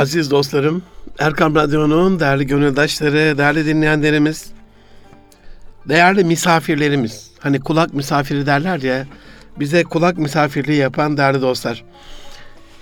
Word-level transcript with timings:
Aziz 0.00 0.30
dostlarım, 0.30 0.82
Erkam 1.18 1.54
Radyo'nun 1.54 2.20
değerli 2.20 2.46
gönüldaşları, 2.46 3.38
değerli 3.38 3.66
dinleyenlerimiz, 3.66 4.50
değerli 5.88 6.24
misafirlerimiz, 6.24 7.30
hani 7.38 7.60
kulak 7.60 7.94
misafiri 7.94 8.46
derler 8.46 8.80
ya, 8.80 9.06
bize 9.58 9.82
kulak 9.82 10.18
misafirliği 10.18 10.78
yapan 10.78 11.16
değerli 11.16 11.42
dostlar. 11.42 11.84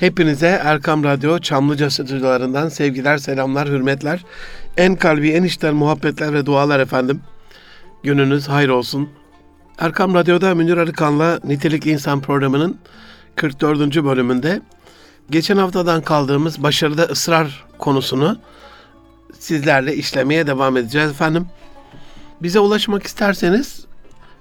Hepinize 0.01 0.61
Erkam 0.65 1.05
Radyo 1.05 1.39
Çamlıca 1.39 1.91
stüdyolarından 1.91 2.69
sevgiler, 2.69 3.19
selamlar, 3.19 3.69
hürmetler, 3.69 4.25
en 4.77 4.97
kalbi, 4.97 5.31
en 5.31 5.43
içten 5.43 5.75
muhabbetler 5.75 6.35
ve 6.35 6.47
dualar 6.47 6.81
efendim. 6.81 7.21
Gününüz 8.03 8.49
hayır 8.49 8.69
olsun. 8.69 9.09
Erkam 9.79 10.15
Radyo'da 10.15 10.55
Münir 10.55 10.77
Arıkan'la 10.77 11.41
Nitelikli 11.45 11.91
İnsan 11.91 12.21
programının 12.21 12.79
44. 13.37 14.05
bölümünde 14.05 14.61
geçen 15.31 15.57
haftadan 15.57 16.03
kaldığımız 16.03 16.63
başarıda 16.63 17.03
ısrar 17.03 17.65
konusunu 17.79 18.39
sizlerle 19.39 19.97
işlemeye 19.97 20.47
devam 20.47 20.77
edeceğiz 20.77 21.11
efendim. 21.11 21.47
Bize 22.43 22.61
ulaşmak 22.61 23.07
isterseniz 23.07 23.85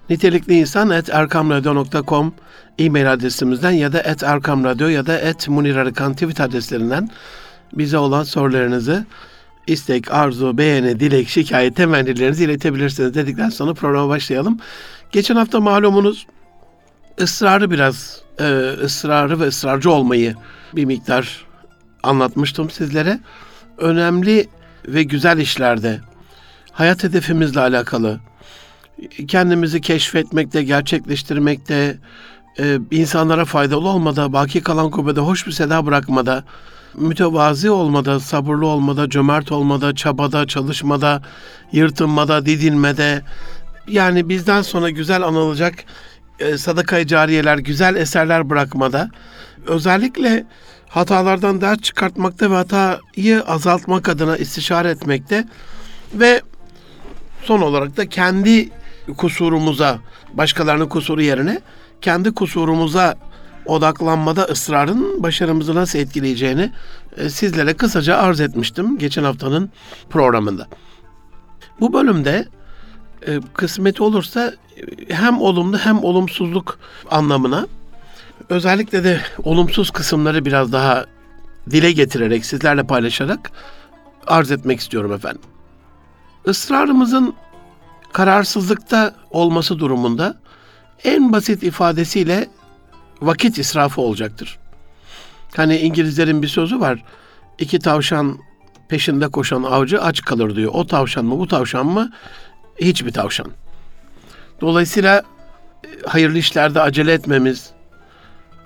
nitelikli 0.09 0.53
insan 0.53 0.89
at 0.89 1.09
erkamradyo.com 1.09 2.33
e-mail 2.79 3.13
adresimizden 3.13 3.71
ya 3.71 3.93
da 3.93 3.99
at 3.99 4.23
erkamradyo 4.23 4.87
ya 4.87 5.05
da 5.05 5.13
at 5.13 5.47
munir 5.47 5.75
arıkan 5.75 6.13
tweet 6.13 6.41
adreslerinden 6.41 7.09
bize 7.73 7.97
olan 7.97 8.23
sorularınızı 8.23 9.05
istek, 9.67 10.11
arzu, 10.11 10.57
beğeni, 10.57 10.99
dilek, 10.99 11.29
şikayet, 11.29 11.75
temennilerinizi 11.75 12.43
iletebilirsiniz 12.43 13.13
dedikten 13.13 13.49
sonra 13.49 13.73
programa 13.73 14.09
başlayalım. 14.09 14.59
Geçen 15.11 15.35
hafta 15.35 15.59
malumunuz 15.59 16.27
ısrarı 17.21 17.71
biraz, 17.71 18.21
e, 18.39 18.43
ısrarı 18.83 19.39
ve 19.39 19.47
ısrarcı 19.47 19.91
olmayı 19.91 20.35
bir 20.75 20.85
miktar 20.85 21.45
anlatmıştım 22.03 22.69
sizlere. 22.69 23.19
Önemli 23.77 24.47
ve 24.87 25.03
güzel 25.03 25.37
işlerde, 25.37 25.99
hayat 26.71 27.03
hedefimizle 27.03 27.59
alakalı, 27.59 28.19
kendimizi 29.27 29.81
keşfetmekte, 29.81 30.63
gerçekleştirmekte, 30.63 31.97
e, 32.59 32.79
insanlara 32.91 33.45
faydalı 33.45 33.87
olmada, 33.87 34.33
baki 34.33 34.61
kalan 34.61 34.91
kubbede 34.91 35.19
hoş 35.19 35.47
bir 35.47 35.51
seda 35.51 35.85
bırakmada, 35.85 36.43
mütevazi 36.95 37.69
olmada, 37.69 38.19
sabırlı 38.19 38.65
olmada, 38.67 39.09
cömert 39.09 39.51
olmada, 39.51 39.95
çabada, 39.95 40.47
çalışmada, 40.47 41.21
yırtınmada, 41.71 42.45
didinmede, 42.45 43.21
yani 43.87 44.29
bizden 44.29 44.61
sonra 44.61 44.89
güzel 44.89 45.23
anılacak 45.23 45.75
sadaka 46.57 47.07
cariyeler, 47.07 47.57
güzel 47.57 47.95
eserler 47.95 48.49
bırakmada, 48.49 49.09
özellikle 49.67 50.45
hatalardan 50.89 51.61
ders 51.61 51.81
çıkartmakta 51.81 52.51
ve 52.51 52.55
hatayı 52.55 53.43
azaltmak 53.47 54.09
adına 54.09 54.37
istişare 54.37 54.89
etmekte 54.89 55.45
ve 56.13 56.41
son 57.43 57.61
olarak 57.61 57.97
da 57.97 58.09
kendi 58.09 58.69
kusurumuza, 59.17 59.99
başkalarının 60.33 60.89
kusuru 60.89 61.21
yerine 61.21 61.61
kendi 62.01 62.31
kusurumuza 62.31 63.15
odaklanmada 63.65 64.43
ısrarın 64.43 65.23
başarımızı 65.23 65.75
nasıl 65.75 65.99
etkileyeceğini 65.99 66.71
e, 67.17 67.29
sizlere 67.29 67.73
kısaca 67.73 68.17
arz 68.17 68.41
etmiştim 68.41 68.97
geçen 68.97 69.23
haftanın 69.23 69.69
programında. 70.09 70.67
Bu 71.79 71.93
bölümde 71.93 72.31
e, 72.31 72.56
kısmet 73.53 74.01
olursa 74.01 74.53
e, 75.09 75.13
hem 75.13 75.41
olumlu 75.41 75.77
hem 75.77 76.03
olumsuzluk 76.03 76.79
anlamına 77.11 77.67
özellikle 78.49 79.03
de 79.03 79.21
olumsuz 79.43 79.91
kısımları 79.91 80.45
biraz 80.45 80.71
daha 80.71 81.05
dile 81.69 81.91
getirerek 81.91 82.45
sizlerle 82.45 82.83
paylaşarak 82.83 83.51
arz 84.27 84.51
etmek 84.51 84.79
istiyorum 84.79 85.13
efendim. 85.13 85.41
Israrımızın 86.45 87.33
kararsızlıkta 88.13 89.15
olması 89.31 89.79
durumunda 89.79 90.37
en 91.03 91.31
basit 91.31 91.63
ifadesiyle 91.63 92.47
vakit 93.21 93.57
israfı 93.57 94.01
olacaktır. 94.01 94.57
Hani 95.55 95.77
İngilizlerin 95.77 96.41
bir 96.41 96.47
sözü 96.47 96.79
var. 96.79 97.03
İki 97.59 97.79
tavşan 97.79 98.37
peşinde 98.87 99.27
koşan 99.27 99.63
avcı 99.63 100.01
aç 100.01 100.21
kalır 100.21 100.55
diyor. 100.55 100.71
O 100.73 100.87
tavşan 100.87 101.25
mı 101.25 101.39
bu 101.39 101.47
tavşan 101.47 101.85
mı? 101.85 102.11
Hiçbir 102.81 103.11
tavşan. 103.11 103.51
Dolayısıyla 104.61 105.23
e, 105.85 105.87
hayırlı 106.05 106.37
işlerde 106.37 106.81
acele 106.81 107.13
etmemiz, 107.13 107.69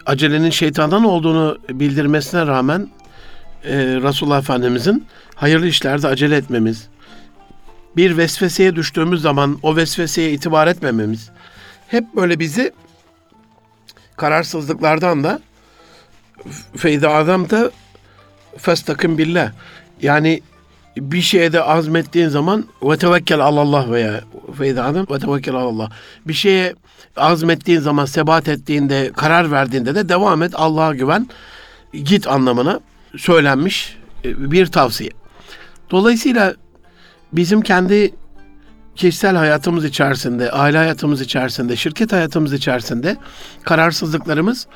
acelenin 0.06 0.50
şeytandan 0.50 1.04
olduğunu 1.04 1.58
bildirmesine 1.70 2.48
rağmen 2.48 2.90
e, 3.64 3.78
Resulullah 3.78 4.40
Efendimizin 4.40 5.06
hayırlı 5.36 5.68
işlerde 5.68 6.08
acele 6.08 6.36
etmemiz, 6.36 6.88
bir 7.98 8.18
vesveseye 8.18 8.76
düştüğümüz 8.76 9.22
zaman 9.22 9.60
o 9.64 9.76
vesveseye 9.76 10.32
itibar 10.32 10.68
etmememiz, 10.68 11.30
hep 11.88 12.16
böyle 12.16 12.40
bizi 12.40 12.72
kararsızlıklardan 14.18 15.24
da 15.24 15.40
feyda 16.78 17.14
adam 17.14 17.50
da 17.50 17.72
festakın 18.58 19.18
billah. 19.18 19.52
Yani 20.02 20.42
bir 20.98 21.22
şeye 21.22 21.54
de 21.54 21.64
azmettiğin 21.64 22.28
zaman 22.28 22.66
ve 22.84 22.98
tevekkel 22.98 23.40
alallah 23.40 23.92
veya 23.92 24.22
feyda 24.58 24.86
adam 24.86 25.06
ve 25.12 25.20
tevekkel 25.20 25.56
alallah. 25.56 25.90
Bir 26.28 26.34
şeye 26.34 26.76
azmettiğin 27.18 27.80
zaman, 27.80 28.06
sebat 28.06 28.48
ettiğinde, 28.48 29.12
karar 29.16 29.52
verdiğinde 29.52 29.96
de 29.96 30.10
devam 30.10 30.44
et, 30.44 30.52
Allah'a 30.56 30.94
güven, 30.94 31.28
git 31.94 32.28
anlamına 32.28 32.80
söylenmiş 33.18 33.98
bir 34.24 34.66
tavsiye. 34.66 35.10
Dolayısıyla 35.92 36.56
bizim 37.34 37.62
kendi 37.62 38.14
kişisel 38.96 39.36
hayatımız 39.36 39.86
içerisinde, 39.86 40.52
aile 40.52 40.78
hayatımız 40.78 41.22
içerisinde, 41.22 41.76
şirket 41.76 42.12
hayatımız 42.12 42.54
içerisinde 42.54 43.18
kararsızlıklarımız 43.64 44.68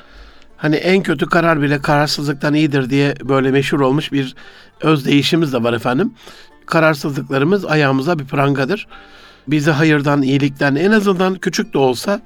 hani 0.56 0.76
en 0.76 1.02
kötü 1.02 1.26
karar 1.26 1.62
bile 1.62 1.82
kararsızlıktan 1.82 2.54
iyidir 2.54 2.90
diye 2.90 3.14
böyle 3.24 3.50
meşhur 3.50 3.80
olmuş 3.80 4.12
bir 4.12 4.34
öz 4.80 5.06
değişimiz 5.06 5.52
de 5.52 5.62
var 5.62 5.72
efendim. 5.72 6.14
Kararsızlıklarımız 6.66 7.64
ayağımıza 7.64 8.18
bir 8.18 8.24
prangadır. 8.24 8.86
Bizi 9.48 9.70
hayırdan, 9.70 10.22
iyilikten 10.22 10.74
en 10.74 10.90
azından 10.90 11.34
küçük 11.34 11.74
de 11.74 11.78
olsa 11.78 12.20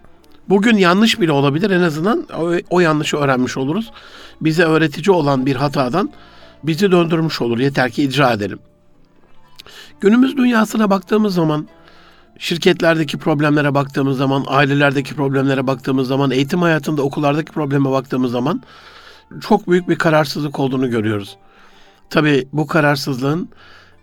bugün 0.48 0.76
yanlış 0.76 1.20
bile 1.20 1.32
olabilir 1.32 1.70
en 1.70 1.80
azından 1.80 2.26
o, 2.38 2.52
o 2.70 2.80
yanlışı 2.80 3.16
öğrenmiş 3.16 3.56
oluruz. 3.56 3.90
Bize 4.40 4.64
öğretici 4.64 5.16
olan 5.16 5.46
bir 5.46 5.56
hatadan 5.56 6.10
bizi 6.64 6.92
döndürmüş 6.92 7.40
olur. 7.40 7.58
Yeter 7.58 7.90
ki 7.90 8.02
icra 8.02 8.32
edelim. 8.32 8.58
Günümüz 10.00 10.36
dünyasına 10.36 10.90
baktığımız 10.90 11.34
zaman 11.34 11.68
şirketlerdeki 12.40 13.18
problemlere 13.18 13.74
baktığımız 13.74 14.18
zaman, 14.18 14.44
ailelerdeki 14.48 15.14
problemlere 15.14 15.66
baktığımız 15.66 16.08
zaman, 16.08 16.30
eğitim 16.30 16.62
hayatında 16.62 17.02
okullardaki 17.02 17.52
probleme 17.52 17.90
baktığımız 17.90 18.32
zaman 18.32 18.62
çok 19.40 19.68
büyük 19.68 19.88
bir 19.88 19.96
kararsızlık 19.96 20.60
olduğunu 20.60 20.90
görüyoruz. 20.90 21.36
Tabii 22.10 22.48
bu 22.52 22.66
kararsızlığın 22.66 23.48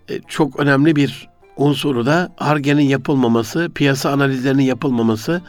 e, 0.09 0.21
çok 0.27 0.59
önemli 0.59 0.95
bir 0.95 1.29
unsuru 1.57 2.05
da 2.05 2.31
argenin 2.37 2.83
yapılmaması, 2.83 3.71
piyasa 3.75 4.11
analizlerinin 4.11 4.63
yapılmaması, 4.63 5.41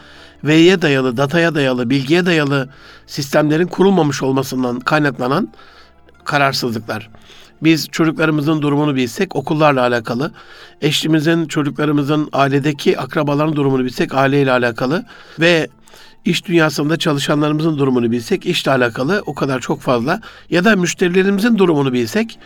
veriye 0.44 0.82
dayalı, 0.82 1.16
dataya 1.16 1.54
dayalı, 1.54 1.90
bilgiye 1.90 2.26
dayalı 2.26 2.68
sistemlerin 3.06 3.66
kurulmamış 3.66 4.22
olmasından 4.22 4.80
kaynaklanan 4.80 5.52
kararsızlıklar. 6.24 7.10
Biz 7.62 7.88
çocuklarımızın 7.88 8.62
durumunu 8.62 8.94
bilsek 8.96 9.36
okullarla 9.36 9.80
alakalı, 9.80 10.32
eşimizin, 10.80 11.46
çocuklarımızın, 11.46 12.28
ailedeki 12.32 12.98
akrabaların 12.98 13.56
durumunu 13.56 13.84
bilsek 13.84 14.14
aileyle 14.14 14.52
alakalı 14.52 15.04
ve 15.40 15.68
iş 16.24 16.44
dünyasında 16.44 16.96
çalışanlarımızın 16.96 17.78
durumunu 17.78 18.10
bilsek 18.10 18.46
işle 18.46 18.70
alakalı 18.70 19.22
o 19.26 19.34
kadar 19.34 19.60
çok 19.60 19.80
fazla 19.80 20.20
ya 20.50 20.64
da 20.64 20.76
müşterilerimizin 20.76 21.58
durumunu 21.58 21.92
bilsek 21.92 22.38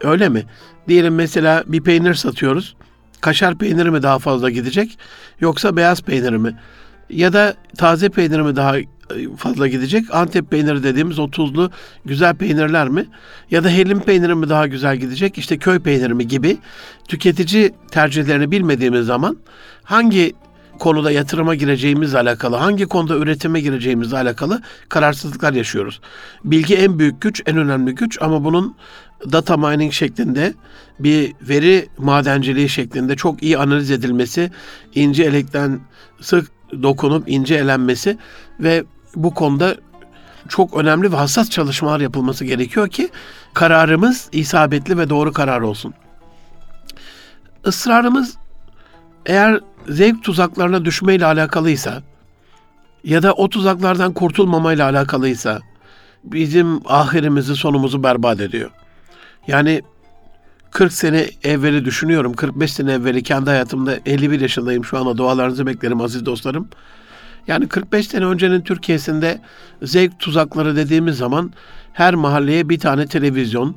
öyle 0.00 0.28
mi? 0.28 0.42
Diyelim 0.88 1.14
mesela 1.14 1.64
bir 1.66 1.80
peynir 1.80 2.14
satıyoruz. 2.14 2.76
Kaşar 3.20 3.58
peyniri 3.58 3.90
mi 3.90 4.02
daha 4.02 4.18
fazla 4.18 4.50
gidecek 4.50 4.98
yoksa 5.40 5.76
beyaz 5.76 6.02
peynir 6.02 6.36
mi? 6.36 6.56
Ya 7.10 7.32
da 7.32 7.54
taze 7.78 8.08
peynir 8.08 8.40
mi 8.40 8.56
daha 8.56 8.76
fazla 9.36 9.68
gidecek. 9.68 10.14
Antep 10.14 10.50
peyniri 10.50 10.82
dediğimiz 10.82 11.18
o 11.18 11.30
tuzlu 11.30 11.70
güzel 12.04 12.34
peynirler 12.34 12.88
mi? 12.88 13.06
Ya 13.50 13.64
da 13.64 13.68
hellim 13.68 14.00
peyniri 14.00 14.34
mi 14.34 14.48
daha 14.48 14.66
güzel 14.66 14.96
gidecek? 14.96 15.38
İşte 15.38 15.58
köy 15.58 15.78
peyniri 15.78 16.14
mi 16.14 16.28
gibi 16.28 16.58
tüketici 17.08 17.72
tercihlerini 17.90 18.50
bilmediğimiz 18.50 19.06
zaman 19.06 19.36
hangi 19.82 20.32
konuda 20.78 21.10
yatırıma 21.10 21.54
gireceğimizle 21.54 22.18
alakalı, 22.18 22.56
hangi 22.56 22.86
konuda 22.86 23.16
üretime 23.16 23.60
gireceğimizle 23.60 24.16
alakalı 24.16 24.62
kararsızlıklar 24.88 25.52
yaşıyoruz. 25.52 26.00
Bilgi 26.44 26.76
en 26.76 26.98
büyük 26.98 27.20
güç, 27.20 27.42
en 27.46 27.56
önemli 27.56 27.94
güç 27.94 28.22
ama 28.22 28.44
bunun 28.44 28.76
data 29.32 29.56
mining 29.56 29.92
şeklinde 29.92 30.54
bir 31.00 31.32
veri 31.40 31.88
madenciliği 31.98 32.68
şeklinde 32.68 33.16
çok 33.16 33.42
iyi 33.42 33.58
analiz 33.58 33.90
edilmesi, 33.90 34.50
ince 34.94 35.24
elekten 35.24 35.80
sık 36.20 36.50
dokunup 36.82 37.28
ince 37.28 37.54
elenmesi 37.54 38.18
ve 38.60 38.84
bu 39.16 39.34
konuda 39.34 39.76
çok 40.48 40.74
önemli 40.76 41.12
ve 41.12 41.16
hassas 41.16 41.50
çalışmalar 41.50 42.00
yapılması 42.00 42.44
gerekiyor 42.44 42.88
ki 42.88 43.08
kararımız 43.54 44.28
isabetli 44.32 44.98
ve 44.98 45.10
doğru 45.10 45.32
karar 45.32 45.60
olsun. 45.60 45.94
Israrımız 47.66 48.36
eğer 49.26 49.60
zevk 49.88 50.24
tuzaklarına 50.24 50.84
düşmeyle 50.84 51.26
alakalıysa 51.26 52.02
ya 53.04 53.22
da 53.22 53.32
o 53.32 53.48
tuzaklardan 53.48 54.12
kurtulmamayla 54.12 54.88
alakalıysa 54.88 55.60
bizim 56.24 56.80
ahirimizi 56.86 57.56
sonumuzu 57.56 58.02
berbat 58.02 58.40
ediyor. 58.40 58.70
Yani 59.46 59.82
40 60.70 60.92
sene 60.92 61.26
evveli 61.44 61.84
düşünüyorum. 61.84 62.32
45 62.32 62.72
sene 62.72 62.92
evveli 62.92 63.22
kendi 63.22 63.50
hayatımda 63.50 63.98
51 64.06 64.40
yaşındayım 64.40 64.84
şu 64.84 64.98
anda 64.98 65.16
dualarınızı 65.16 65.66
beklerim 65.66 66.00
aziz 66.00 66.26
dostlarım. 66.26 66.68
Yani 67.48 67.68
45 67.68 68.08
sene 68.08 68.24
öncenin 68.24 68.60
Türkiye'sinde 68.60 69.40
zevk 69.82 70.18
tuzakları 70.18 70.76
dediğimiz 70.76 71.16
zaman 71.16 71.52
her 71.92 72.14
mahalleye 72.14 72.68
bir 72.68 72.78
tane 72.78 73.06
televizyon. 73.06 73.76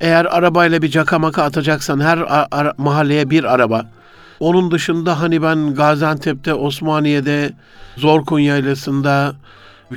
Eğer 0.00 0.24
arabayla 0.24 0.82
bir 0.82 0.88
cakamaka 0.88 1.42
atacaksan 1.42 2.00
her 2.00 2.18
mahalleye 2.78 3.30
bir 3.30 3.44
araba. 3.44 3.90
Onun 4.40 4.70
dışında 4.70 5.20
hani 5.20 5.42
ben 5.42 5.74
Gaziantep'te, 5.74 6.54
Osmaniye'de, 6.54 7.52
Zorkun 7.96 8.38
Yaylası'nda, 8.38 9.34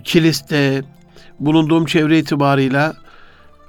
Kilis'te 0.03 0.83
bulunduğum 1.39 1.85
çevre 1.85 2.19
itibarıyla 2.19 2.93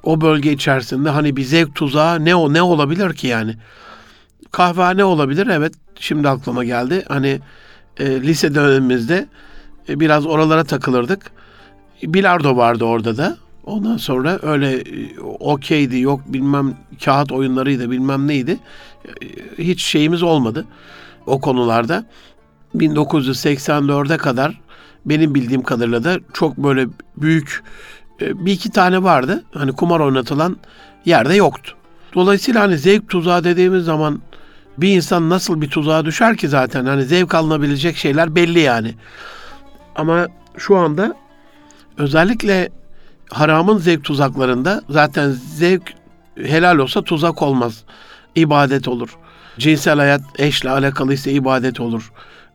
o 0.02 0.20
bölge 0.20 0.52
içerisinde 0.52 1.11
hani 1.11 1.37
bir 1.37 1.43
zevk 1.43 1.75
tuzağı 1.75 2.25
ne 2.25 2.35
o 2.35 2.52
ne 2.52 2.62
olabilir 2.62 3.14
ki 3.14 3.26
yani? 3.26 3.56
Kahvehane 4.50 5.05
olabilir 5.05 5.46
evet 5.46 5.73
şimdi 5.99 6.28
aklıma 6.28 6.64
geldi. 6.64 7.05
Hani 7.08 7.40
e, 7.98 8.22
lise 8.22 8.54
dönemimizde 8.54 9.26
e, 9.88 10.00
biraz 10.00 10.26
oralara 10.26 10.64
takılırdık. 10.64 11.30
Bilardo 12.02 12.56
vardı 12.56 12.84
orada 12.84 13.16
da. 13.16 13.36
Ondan 13.64 13.96
sonra 13.96 14.38
öyle 14.42 14.76
e, 14.76 15.20
okeydi 15.20 16.00
yok 16.00 16.20
bilmem 16.26 16.74
kağıt 17.04 17.32
oyunlarıydı 17.32 17.90
bilmem 17.90 18.28
neydi. 18.28 18.58
E, 19.04 19.10
hiç 19.64 19.82
şeyimiz 19.82 20.22
olmadı 20.22 20.64
o 21.26 21.40
konularda. 21.40 22.04
1984'e 22.76 24.16
kadar 24.16 24.60
benim 25.06 25.34
bildiğim 25.34 25.62
kadarıyla 25.62 26.04
da 26.04 26.18
çok 26.32 26.56
böyle 26.56 26.86
büyük 27.16 27.62
e, 28.20 28.46
bir 28.46 28.52
iki 28.52 28.70
tane 28.70 29.02
vardı. 29.02 29.44
Hani 29.54 29.72
kumar 29.72 30.00
oynatılan 30.00 30.56
yerde 31.04 31.34
yoktu. 31.34 31.72
Dolayısıyla 32.14 32.60
hani 32.60 32.78
zevk 32.78 33.08
tuzağı 33.08 33.44
dediğimiz 33.44 33.84
zaman 33.84 34.20
bir 34.78 34.96
insan 34.96 35.30
nasıl 35.30 35.60
bir 35.60 35.70
tuzağa 35.70 36.04
düşer 36.04 36.36
ki 36.36 36.48
zaten 36.48 36.86
hani 36.86 37.04
zevk 37.04 37.34
alınabilecek 37.34 37.96
şeyler 37.96 38.34
belli 38.34 38.60
yani. 38.60 38.94
Ama 39.96 40.28
şu 40.56 40.76
anda 40.76 41.16
özellikle 41.98 42.69
haramın 43.30 43.78
zevk 43.78 44.04
tuzaklarında 44.04 44.82
zaten 44.88 45.30
zevk 45.30 45.94
helal 46.36 46.78
olsa 46.78 47.02
tuzak 47.02 47.42
olmaz. 47.42 47.84
İbadet 48.34 48.88
olur. 48.88 49.16
Cinsel 49.58 49.96
hayat 49.98 50.22
eşle 50.38 50.70
alakalıysa 50.70 51.30
ibadet 51.30 51.80
olur. 51.80 52.12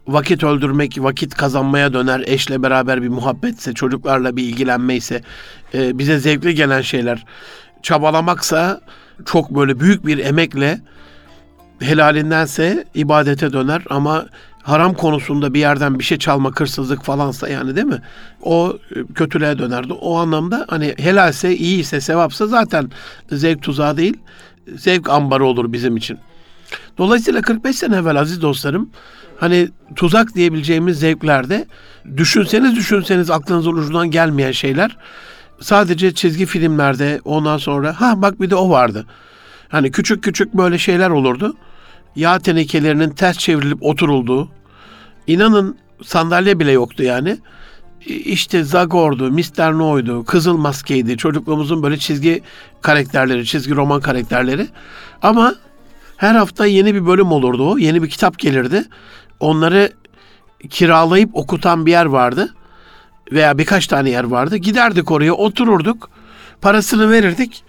Vakit 0.07 0.43
öldürmek 0.43 0.97
vakit 0.99 1.35
kazanmaya 1.35 1.93
döner. 1.93 2.23
Eşle 2.25 2.63
beraber 2.63 3.01
bir 3.01 3.07
muhabbetse, 3.07 3.73
çocuklarla 3.73 4.35
bir 4.35 4.43
ilgilenmeyse, 4.43 5.21
e, 5.73 5.97
bize 5.97 6.19
zevkli 6.19 6.55
gelen 6.55 6.81
şeyler. 6.81 7.25
Çabalamaksa 7.83 8.81
çok 9.25 9.49
böyle 9.55 9.79
büyük 9.79 10.05
bir 10.05 10.17
emekle 10.17 10.81
helalindense 11.79 12.85
ibadete 12.93 13.53
döner 13.53 13.81
ama 13.89 14.25
haram 14.63 14.93
konusunda 14.93 15.53
bir 15.53 15.59
yerden 15.59 15.99
bir 15.99 16.03
şey 16.03 16.17
çalma, 16.17 16.51
hırsızlık 16.55 17.03
falansa 17.03 17.49
yani 17.49 17.75
değil 17.75 17.87
mi? 17.87 18.01
O 18.41 18.77
e, 18.95 19.13
kötülüğe 19.13 19.59
dönerdi. 19.59 19.93
O 19.93 20.17
anlamda 20.17 20.65
hani 20.69 20.93
helalse, 20.97 21.57
iyiyse, 21.57 22.01
sevapsa 22.01 22.47
zaten 22.47 22.91
zevk 23.31 23.61
tuzağı 23.61 23.97
değil, 23.97 24.17
zevk 24.75 25.09
ambarı 25.09 25.45
olur 25.45 25.73
bizim 25.73 25.97
için. 25.97 26.17
Dolayısıyla 26.97 27.41
45 27.41 27.75
sene 27.75 27.95
evvel 27.95 28.19
aziz 28.19 28.41
dostlarım 28.41 28.89
hani 29.39 29.69
tuzak 29.95 30.35
diyebileceğimiz 30.35 30.99
zevklerde 30.99 31.65
düşünseniz 32.17 32.75
düşünseniz 32.75 33.29
aklınızın 33.29 33.71
ucundan 33.71 34.11
gelmeyen 34.11 34.51
şeyler 34.51 34.97
sadece 35.61 36.13
çizgi 36.13 36.45
filmlerde 36.45 37.21
ondan 37.25 37.57
sonra 37.57 38.01
ha 38.01 38.21
bak 38.21 38.41
bir 38.41 38.49
de 38.49 38.55
o 38.55 38.69
vardı. 38.69 39.05
Hani 39.69 39.91
küçük 39.91 40.23
küçük 40.23 40.53
böyle 40.53 40.77
şeyler 40.77 41.09
olurdu. 41.09 41.55
Yağ 42.15 42.39
tenekelerinin 42.39 43.09
ters 43.09 43.37
çevrilip 43.37 43.83
oturulduğu. 43.83 44.49
İnanın 45.27 45.77
sandalye 46.03 46.59
bile 46.59 46.71
yoktu 46.71 47.03
yani. 47.03 47.37
İşte 48.05 48.63
Zagor'du, 48.63 49.31
Mister 49.31 49.73
No'ydu, 49.73 50.25
Kızıl 50.25 50.57
Maske'ydi. 50.57 51.17
Çocukluğumuzun 51.17 51.83
böyle 51.83 51.97
çizgi 51.97 52.43
karakterleri, 52.81 53.45
çizgi 53.45 53.75
roman 53.75 54.01
karakterleri. 54.01 54.67
Ama 55.21 55.55
her 56.17 56.35
hafta 56.35 56.65
yeni 56.65 56.95
bir 56.95 57.05
bölüm 57.05 57.31
olurdu 57.31 57.71
o. 57.71 57.77
Yeni 57.77 58.03
bir 58.03 58.09
kitap 58.09 58.39
gelirdi. 58.39 58.83
Onları 59.39 59.91
kiralayıp 60.69 61.29
okutan 61.33 61.85
bir 61.85 61.91
yer 61.91 62.05
vardı. 62.05 62.53
Veya 63.31 63.57
birkaç 63.57 63.87
tane 63.87 64.09
yer 64.09 64.23
vardı. 64.23 64.57
Giderdik 64.57 65.11
oraya 65.11 65.33
otururduk. 65.33 66.09
Parasını 66.61 67.11
verirdik 67.11 67.63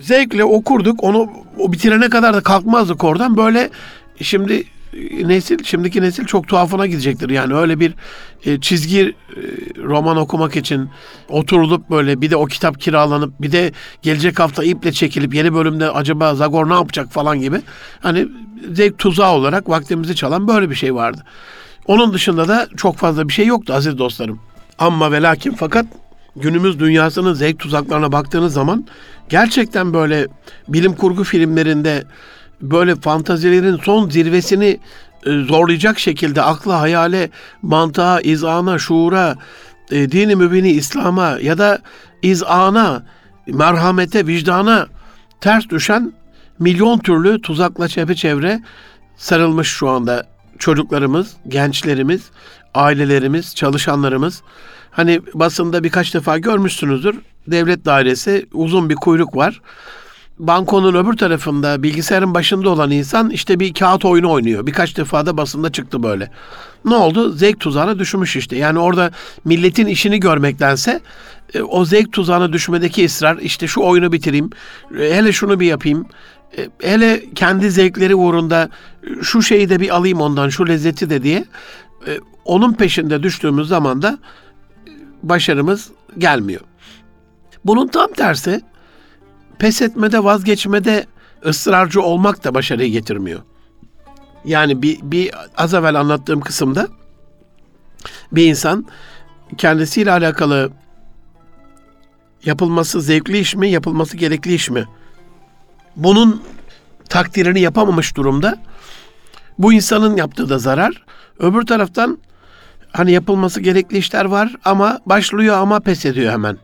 zevkle 0.00 0.44
okurduk. 0.44 1.04
Onu 1.04 1.30
o 1.58 1.72
bitirene 1.72 2.08
kadar 2.08 2.34
da 2.34 2.40
kalkmazdık 2.40 3.04
oradan. 3.04 3.36
Böyle 3.36 3.70
şimdi 4.22 4.64
nesil 5.24 5.64
şimdiki 5.64 6.02
nesil 6.02 6.24
çok 6.24 6.48
tuhafına 6.48 6.86
gidecektir. 6.86 7.30
Yani 7.30 7.54
öyle 7.54 7.80
bir 7.80 7.94
e, 8.44 8.60
çizgi 8.60 9.00
e, 9.00 9.12
roman 9.82 10.16
okumak 10.16 10.56
için 10.56 10.90
oturulup 11.28 11.90
böyle 11.90 12.20
bir 12.20 12.30
de 12.30 12.36
o 12.36 12.46
kitap 12.46 12.80
kiralanıp 12.80 13.42
bir 13.42 13.52
de 13.52 13.72
gelecek 14.02 14.40
hafta 14.40 14.64
iple 14.64 14.92
çekilip 14.92 15.34
yeni 15.34 15.54
bölümde 15.54 15.90
acaba 15.90 16.34
Zagor 16.34 16.68
ne 16.68 16.74
yapacak 16.74 17.12
falan 17.12 17.40
gibi 17.40 17.60
hani 18.00 18.28
zevk 18.72 18.98
tuzağı 18.98 19.32
olarak 19.32 19.68
vaktimizi 19.68 20.16
çalan 20.16 20.48
böyle 20.48 20.70
bir 20.70 20.74
şey 20.74 20.94
vardı. 20.94 21.24
Onun 21.86 22.12
dışında 22.12 22.48
da 22.48 22.68
çok 22.76 22.96
fazla 22.96 23.28
bir 23.28 23.32
şey 23.32 23.46
yoktu 23.46 23.74
aziz 23.74 23.98
dostlarım. 23.98 24.40
Ama 24.78 25.12
ve 25.12 25.22
lakin 25.22 25.52
fakat 25.52 25.86
günümüz 26.36 26.80
dünyasının 26.80 27.34
zevk 27.34 27.58
tuzaklarına 27.58 28.12
baktığınız 28.12 28.52
zaman 28.52 28.86
gerçekten 29.28 29.94
böyle 29.94 30.26
bilim 30.68 30.92
kurgu 30.92 31.24
filmlerinde 31.24 32.04
böyle 32.62 32.96
fantazilerin 32.96 33.76
son 33.76 34.10
zirvesini 34.10 34.80
e, 35.26 35.30
zorlayacak 35.40 35.98
şekilde 35.98 36.42
akla, 36.42 36.80
hayale, 36.80 37.30
mantığa, 37.62 38.20
izana, 38.20 38.78
şuura, 38.78 39.36
e, 39.90 40.10
dini 40.10 40.36
mübini 40.36 40.70
İslam'a 40.70 41.38
ya 41.42 41.58
da 41.58 41.78
izana, 42.22 43.02
merhamete, 43.46 44.26
vicdana 44.26 44.86
ters 45.40 45.68
düşen 45.68 46.12
milyon 46.58 46.98
türlü 46.98 47.40
tuzakla 47.40 47.88
çepeçevre 47.88 48.60
sarılmış 49.16 49.68
şu 49.68 49.88
anda 49.88 50.26
çocuklarımız, 50.58 51.36
gençlerimiz, 51.48 52.30
ailelerimiz, 52.74 53.54
çalışanlarımız. 53.54 54.42
Hani 54.96 55.20
basında 55.34 55.84
birkaç 55.84 56.14
defa 56.14 56.38
görmüşsünüzdür. 56.38 57.16
Devlet 57.46 57.84
dairesi 57.84 58.46
uzun 58.52 58.90
bir 58.90 58.94
kuyruk 58.94 59.36
var. 59.36 59.60
Bankonun 60.38 60.94
öbür 60.94 61.16
tarafında 61.16 61.82
bilgisayarın 61.82 62.34
başında 62.34 62.70
olan 62.70 62.90
insan 62.90 63.30
işte 63.30 63.60
bir 63.60 63.74
kağıt 63.74 64.04
oyunu 64.04 64.30
oynuyor. 64.30 64.66
Birkaç 64.66 64.96
defa 64.96 65.26
da 65.26 65.36
basında 65.36 65.72
çıktı 65.72 66.02
böyle. 66.02 66.30
Ne 66.84 66.94
oldu? 66.94 67.32
Zevk 67.32 67.60
tuzağına 67.60 67.98
düşmüş 67.98 68.36
işte. 68.36 68.56
Yani 68.56 68.78
orada 68.78 69.10
milletin 69.44 69.86
işini 69.86 70.20
görmektense 70.20 71.00
e, 71.54 71.62
o 71.62 71.84
zevk 71.84 72.12
tuzağına 72.12 72.52
düşmedeki 72.52 73.04
ısrar 73.04 73.36
işte 73.36 73.66
şu 73.66 73.80
oyunu 73.80 74.12
bitireyim, 74.12 74.50
e, 75.00 75.14
hele 75.14 75.32
şunu 75.32 75.60
bir 75.60 75.66
yapayım, 75.66 76.06
e, 76.58 76.68
hele 76.80 77.22
kendi 77.34 77.70
zevkleri 77.70 78.14
uğrunda 78.14 78.68
şu 79.22 79.42
şeyi 79.42 79.68
de 79.68 79.80
bir 79.80 79.96
alayım 79.96 80.20
ondan, 80.20 80.48
şu 80.48 80.68
lezzeti 80.68 81.10
de 81.10 81.22
diye 81.22 81.44
onun 82.44 82.72
peşinde 82.72 83.22
düştüğümüz 83.22 83.68
zaman 83.68 84.02
da 84.02 84.18
başarımız 85.28 85.90
gelmiyor. 86.18 86.60
Bunun 87.64 87.88
tam 87.88 88.12
tersi 88.12 88.60
pes 89.58 89.82
etmede, 89.82 90.24
vazgeçmede 90.24 91.06
ısrarcı 91.46 92.02
olmak 92.02 92.44
da 92.44 92.54
başarıyı 92.54 92.90
getirmiyor. 92.90 93.42
Yani 94.44 94.82
bir, 94.82 94.98
bir 95.02 95.30
az 95.56 95.74
evvel 95.74 96.00
anlattığım 96.00 96.40
kısımda 96.40 96.88
bir 98.32 98.46
insan 98.46 98.86
kendisiyle 99.58 100.12
alakalı 100.12 100.70
yapılması 102.44 103.00
zevkli 103.00 103.38
iş 103.38 103.54
mi, 103.54 103.70
yapılması 103.70 104.16
gerekli 104.16 104.54
iş 104.54 104.70
mi? 104.70 104.84
Bunun 105.96 106.42
takdirini 107.08 107.60
yapamamış 107.60 108.16
durumda. 108.16 108.58
Bu 109.58 109.72
insanın 109.72 110.16
yaptığı 110.16 110.48
da 110.48 110.58
zarar. 110.58 111.04
Öbür 111.38 111.66
taraftan 111.66 112.18
hani 112.96 113.12
yapılması 113.12 113.60
gerekli 113.60 113.98
işler 113.98 114.24
var 114.24 114.56
ama 114.64 115.00
başlıyor 115.06 115.56
ama 115.58 115.80
pes 115.80 116.06
ediyor 116.06 116.32
hemen. 116.32 116.58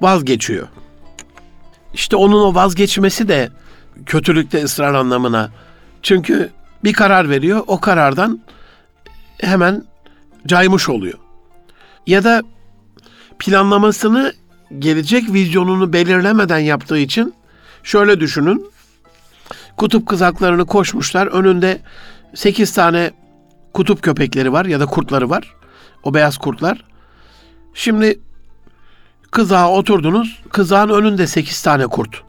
Vazgeçiyor. 0.00 0.68
İşte 1.94 2.16
onun 2.16 2.42
o 2.42 2.54
vazgeçmesi 2.54 3.28
de 3.28 3.50
kötülükte 4.06 4.64
ısrar 4.64 4.94
anlamına. 4.94 5.50
Çünkü 6.02 6.50
bir 6.84 6.92
karar 6.92 7.30
veriyor, 7.30 7.62
o 7.66 7.80
karardan 7.80 8.40
hemen 9.40 9.84
caymış 10.46 10.88
oluyor. 10.88 11.18
Ya 12.06 12.24
da 12.24 12.42
planlamasını 13.38 14.32
gelecek 14.78 15.32
vizyonunu 15.32 15.92
belirlemeden 15.92 16.58
yaptığı 16.58 16.98
için 16.98 17.34
şöyle 17.82 18.20
düşünün. 18.20 18.66
Kutup 19.76 20.08
kızaklarını 20.08 20.66
koşmuşlar. 20.66 21.26
Önünde 21.26 21.80
8 22.34 22.72
tane 22.72 23.10
kutup 23.72 24.02
köpekleri 24.02 24.52
var 24.52 24.64
ya 24.64 24.80
da 24.80 24.86
kurtları 24.86 25.30
var. 25.30 25.54
O 26.02 26.14
beyaz 26.14 26.38
kurtlar. 26.38 26.84
Şimdi 27.74 28.20
kızağa 29.30 29.70
oturdunuz. 29.70 30.42
Kızağın 30.52 30.88
önünde 30.88 31.26
8 31.26 31.62
tane 31.62 31.86
kurt. 31.86 32.22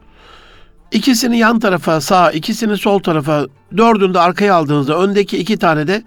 İkisini 0.92 1.38
yan 1.38 1.58
tarafa 1.58 2.00
sağ, 2.00 2.30
ikisini 2.30 2.76
sol 2.76 2.98
tarafa, 2.98 3.46
dördünü 3.76 4.14
de 4.14 4.20
arkaya 4.20 4.54
aldığınızda 4.54 4.98
öndeki 4.98 5.38
iki 5.38 5.56
tane 5.56 5.86
de 5.86 6.02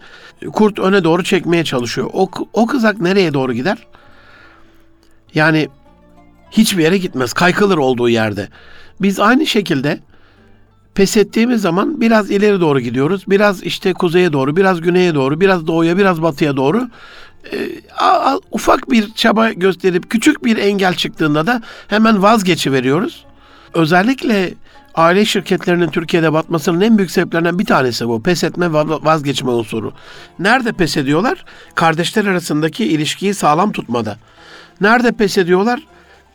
kurt 0.53 0.79
öne 0.79 1.03
doğru 1.03 1.23
çekmeye 1.23 1.63
çalışıyor. 1.63 2.09
O, 2.13 2.29
o 2.53 2.65
kızak 2.65 3.01
nereye 3.01 3.33
doğru 3.33 3.53
gider? 3.53 3.77
Yani 5.33 5.69
hiçbir 6.51 6.83
yere 6.83 6.97
gitmez. 6.97 7.33
Kaykılır 7.33 7.77
olduğu 7.77 8.09
yerde. 8.09 8.49
Biz 9.01 9.19
aynı 9.19 9.45
şekilde 9.45 9.99
pes 10.97 11.17
ettiğimiz 11.17 11.61
zaman 11.61 12.01
biraz 12.01 12.31
ileri 12.31 12.61
doğru 12.61 12.79
gidiyoruz. 12.79 13.23
Biraz 13.27 13.63
işte 13.63 13.93
kuzeye 13.93 14.33
doğru, 14.33 14.55
biraz 14.55 14.81
güneye 14.81 15.15
doğru, 15.15 15.39
biraz 15.39 15.67
doğuya, 15.67 15.97
biraz 15.97 16.21
batıya 16.21 16.57
doğru. 16.57 16.89
E, 17.53 17.57
a, 17.97 18.39
ufak 18.51 18.91
bir 18.91 19.13
çaba 19.13 19.51
gösterip 19.51 20.09
küçük 20.09 20.45
bir 20.45 20.57
engel 20.57 20.93
çıktığında 20.93 21.47
da 21.47 21.61
hemen 21.87 22.23
vazgeçiveriyoruz. 22.23 23.25
Özellikle 23.73 24.53
aile 24.95 25.25
şirketlerinin 25.25 25.89
Türkiye'de 25.89 26.33
batmasının 26.33 26.81
en 26.81 26.97
büyük 26.97 27.11
sebeplerinden 27.11 27.59
bir 27.59 27.65
tanesi 27.65 28.07
bu. 28.07 28.23
Pes 28.23 28.43
etme 28.43 28.73
vazgeçme 28.73 29.51
unsuru. 29.51 29.93
Nerede 30.39 30.71
pes 30.71 30.97
ediyorlar? 30.97 31.45
Kardeşler 31.75 32.25
arasındaki 32.25 32.85
ilişkiyi 32.85 33.33
sağlam 33.33 33.71
tutmada. 33.71 34.17
Nerede 34.81 35.11
pes 35.11 35.37
ediyorlar? 35.37 35.79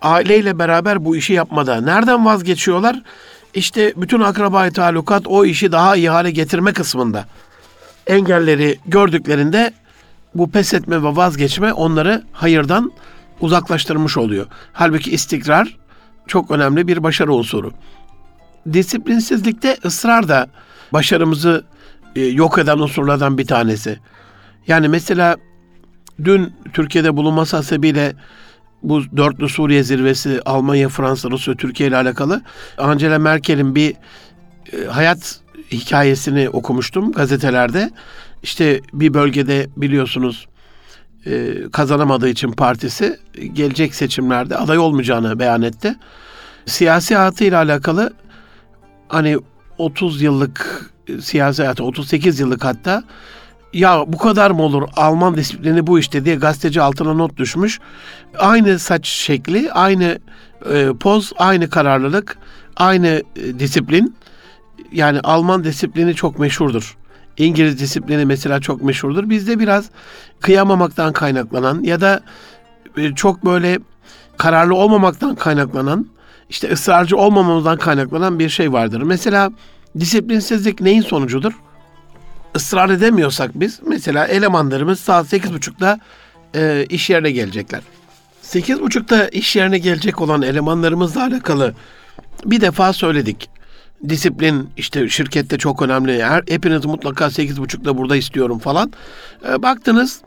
Aileyle 0.03 0.59
beraber 0.59 1.05
bu 1.05 1.17
işi 1.17 1.33
yapmada. 1.33 1.81
Nereden 1.81 2.25
vazgeçiyorlar? 2.25 3.03
İşte 3.55 3.93
bütün 3.97 4.21
akrabayı 4.21 4.73
talukat 4.73 5.27
o 5.27 5.45
işi 5.45 5.73
daha 5.73 5.97
iyi 5.97 6.11
hale 6.11 6.31
getirme 6.31 6.73
kısmında. 6.73 7.27
Engelleri 8.07 8.79
gördüklerinde 8.87 9.73
bu 10.35 10.51
pes 10.51 10.75
etme 10.75 11.03
ve 11.03 11.17
vazgeçme 11.17 11.73
onları 11.73 12.23
hayırdan 12.33 12.93
uzaklaştırmış 13.41 14.17
oluyor. 14.17 14.47
Halbuki 14.73 15.11
istikrar 15.11 15.77
çok 16.27 16.51
önemli 16.51 16.89
bir 16.89 17.03
başarı 17.03 17.33
unsuru. 17.33 17.73
Disiplinsizlikte 18.73 19.77
ısrar 19.85 20.29
da 20.29 20.47
başarımızı 20.93 21.65
e, 22.17 22.21
yok 22.25 22.59
eden 22.59 22.79
unsurlardan 22.79 23.39
bir 23.39 23.47
tanesi. 23.47 23.99
Yani 24.67 24.89
mesela 24.89 25.37
dün 26.25 26.53
Türkiye'de 26.73 27.17
bulunması 27.17 27.57
hasebiyle 27.57 28.13
bu 28.83 29.03
dörtlü 29.17 29.49
Suriye 29.49 29.83
zirvesi 29.83 30.41
Almanya, 30.45 30.89
Fransa, 30.89 31.31
Rusya, 31.31 31.55
Türkiye 31.55 31.89
ile 31.89 31.97
alakalı 31.97 32.43
Angela 32.79 33.19
Merkel'in 33.19 33.75
bir 33.75 33.95
e, 34.73 34.85
hayat 34.87 35.41
hikayesini 35.73 36.49
okumuştum 36.49 37.13
gazetelerde. 37.13 37.91
İşte 38.43 38.81
bir 38.93 39.15
bölgede 39.15 39.67
biliyorsunuz 39.77 40.47
e, 41.27 41.55
kazanamadığı 41.73 42.29
için 42.29 42.53
partisi 42.53 43.19
gelecek 43.53 43.95
seçimlerde 43.95 44.57
aday 44.57 44.79
olmayacağını 44.79 45.39
beyan 45.39 45.63
etti. 45.63 45.95
Siyasi 46.67 47.17
hayatıyla 47.17 47.59
alakalı 47.59 48.13
hani 49.09 49.39
30 49.79 50.23
yıllık 50.23 50.91
siyasi 51.21 51.63
hayatı 51.63 51.85
38 51.85 52.41
yıllık 52.41 52.65
hatta 52.65 53.05
ya 53.73 54.05
bu 54.07 54.19
kadar 54.19 54.51
mı 54.51 54.63
olur 54.63 54.89
Alman 54.97 55.37
disiplini 55.37 55.87
bu 55.87 55.99
işte 55.99 56.25
diye 56.25 56.35
gazeteci 56.35 56.83
altına 56.83 57.15
not 57.15 57.37
düşmüş. 57.37 57.81
Aynı 58.39 58.79
saç 58.79 59.07
şekli, 59.07 59.73
aynı 59.73 60.19
e, 60.73 60.89
poz, 61.01 61.33
aynı 61.39 61.71
kararlılık, 61.71 62.39
aynı 62.77 63.23
e, 63.37 63.59
disiplin. 63.59 64.17
Yani 64.93 65.21
Alman 65.21 65.65
disiplini 65.65 66.15
çok 66.15 66.39
meşhurdur. 66.39 66.97
İngiliz 67.37 67.81
disiplini 67.81 68.25
mesela 68.25 68.61
çok 68.61 68.83
meşhurdur. 68.83 69.31
Bizde 69.31 69.59
biraz 69.59 69.91
kıyamamaktan 70.41 71.13
kaynaklanan 71.13 71.83
ya 71.83 72.01
da 72.01 72.21
e, 72.97 73.15
çok 73.15 73.45
böyle 73.45 73.79
kararlı 74.37 74.75
olmamaktan 74.75 75.35
kaynaklanan, 75.35 76.07
işte 76.51 76.73
ısrarcı 76.73 77.17
olmamamızdan 77.17 77.79
kaynaklanan 77.79 78.39
bir 78.39 78.49
şey 78.49 78.73
vardır. 78.73 79.03
Mesela 79.03 79.51
disiplinsizlik 79.99 80.81
neyin 80.81 81.03
sonucudur? 81.03 81.53
Israr 82.57 82.91
edemiyorsak 82.91 83.51
biz 83.55 83.81
mesela 83.87 84.27
elemanlarımız 84.27 85.01
saat 85.01 85.27
sekiz 85.27 85.53
buçukta 85.53 86.01
e, 86.55 86.87
iş 86.89 87.11
yerine 87.11 87.31
gelecekler. 87.31 87.81
Sekiz 88.43 88.81
buçukta 88.81 89.29
iş 89.29 89.57
yerine 89.57 89.79
gelecek 89.79 90.21
olan 90.21 90.43
elemanlarımızla 90.43 91.23
alakalı 91.23 91.75
bir 92.45 92.61
defa 92.61 92.93
söyledik. 92.93 93.51
Disiplin 94.09 94.71
işte 94.77 95.09
şirkette 95.09 95.59
çok 95.59 95.83
önemli. 95.83 96.25
Her, 96.25 96.43
hepiniz 96.49 96.85
mutlaka 96.85 97.31
sekiz 97.31 97.61
buçukta 97.61 97.99
burada 97.99 98.17
istiyorum 98.17 98.59
falan. 98.59 98.93
E, 99.49 99.63
baktınız 99.63 100.21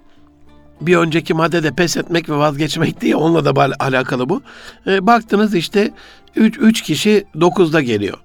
bir 0.81 0.97
önceki 0.97 1.33
maddede 1.33 1.71
pes 1.71 1.97
etmek 1.97 2.29
ve 2.29 2.37
vazgeçmek 2.37 3.01
diye 3.01 3.15
onunla 3.15 3.55
da 3.55 3.75
alakalı 3.79 4.29
bu. 4.29 4.41
E, 4.87 5.07
baktınız 5.07 5.55
işte 5.55 5.91
3 6.35 6.57
üç 6.57 6.81
kişi 6.81 7.25
9'da 7.35 7.81
geliyor. 7.81 8.17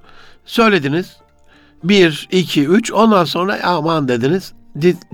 Söylediniz. 0.44 1.16
1, 1.84 2.28
2, 2.30 2.66
3 2.66 2.92
ondan 2.92 3.24
sonra 3.24 3.58
aman 3.64 4.08
dediniz. 4.08 4.52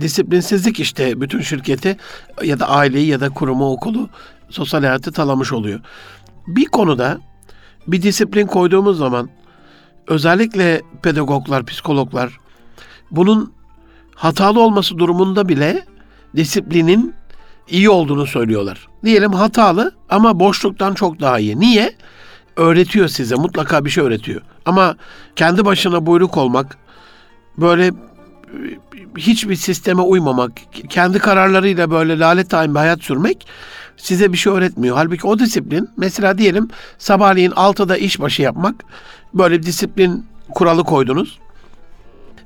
Disiplinsizlik 0.01 0.81
işte 0.81 1.21
bütün 1.21 1.41
şirketi 1.41 1.97
ya 2.45 2.61
da 2.61 2.69
aileyi 2.69 3.07
ya 3.07 3.21
da 3.21 3.29
kurumu 3.29 3.73
okulu 3.73 4.09
sosyal 4.51 4.81
hayatı 4.81 5.13
talamış 5.13 5.53
oluyor. 5.53 5.81
Bir 6.47 6.65
konuda 6.65 7.19
bir 7.87 8.03
disiplin 8.03 8.47
koyduğumuz 8.47 8.99
zaman 8.99 9.31
özellikle 10.07 10.83
pedagoglar, 11.03 11.67
psikologlar 11.67 12.41
bunun 13.11 13.53
hatalı 14.15 14.61
olması 14.61 14.99
durumunda 14.99 15.49
bile 15.49 15.85
disiplinin 16.37 17.15
iyi 17.69 17.91
olduğunu 17.91 18.27
söylüyorlar. 18.27 18.89
Diyelim 19.05 19.33
hatalı 19.33 19.93
ama 20.09 20.41
boşluktan 20.41 20.95
çok 20.95 21.21
daha 21.21 21.39
iyi. 21.39 21.61
Niye? 21.61 21.97
Öğretiyor 22.57 23.09
size. 23.09 23.35
Mutlaka 23.35 23.85
bir 23.85 23.91
şey 23.91 24.05
öğretiyor. 24.05 24.41
Ama 24.67 24.97
kendi 25.37 25.65
başına 25.65 26.07
buyruk 26.07 26.37
olmak, 26.37 26.77
böyle 27.59 27.91
hiçbir 29.17 29.57
sisteme 29.57 30.03
uymamak, 30.03 30.53
kendi 30.89 31.19
kararlarıyla 31.19 31.91
böyle 31.91 32.19
lalet 32.19 32.53
bir 32.53 32.79
hayat 32.79 33.03
sürmek 33.03 33.47
size 33.97 34.33
bir 34.33 34.39
şey 34.39 34.53
öğretmiyor. 34.53 34.97
Halbuki 34.97 35.27
o 35.27 35.39
disiplin 35.39 35.89
mesela 35.97 36.39
diyelim 36.39 36.69
sabahleyin 36.99 37.51
6'da 37.51 37.97
işbaşı 37.97 38.43
yapmak 38.43 38.75
böyle 39.35 39.59
bir 39.59 39.63
disiplin 39.63 40.27
kuralı 40.55 40.85
koydunuz. 40.85 41.39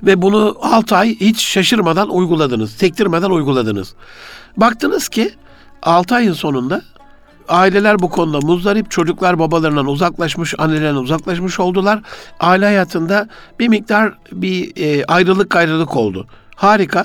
Ve 0.03 0.23
bunu 0.23 0.57
6 0.63 0.97
ay 0.97 1.17
hiç 1.21 1.43
şaşırmadan 1.43 2.11
uyguladınız. 2.11 2.71
Sektirmeden 2.71 3.31
uyguladınız. 3.31 3.95
Baktınız 4.57 5.09
ki 5.09 5.35
6 5.83 6.15
ayın 6.15 6.33
sonunda 6.33 6.83
Aileler 7.51 7.99
bu 7.99 8.11
konuda 8.11 8.41
muzdarip, 8.41 8.91
çocuklar 8.91 9.39
babalarından 9.39 9.87
uzaklaşmış, 9.87 10.55
annelerinden 10.59 10.95
uzaklaşmış 10.95 11.61
oldular. 11.61 12.03
Aile 12.41 12.65
hayatında 12.65 13.29
bir 13.59 13.69
miktar 13.69 14.15
bir 14.33 14.73
e, 14.77 15.05
ayrılık 15.05 15.57
ayrılık 15.57 15.97
oldu. 15.97 16.27
Harika. 16.57 17.05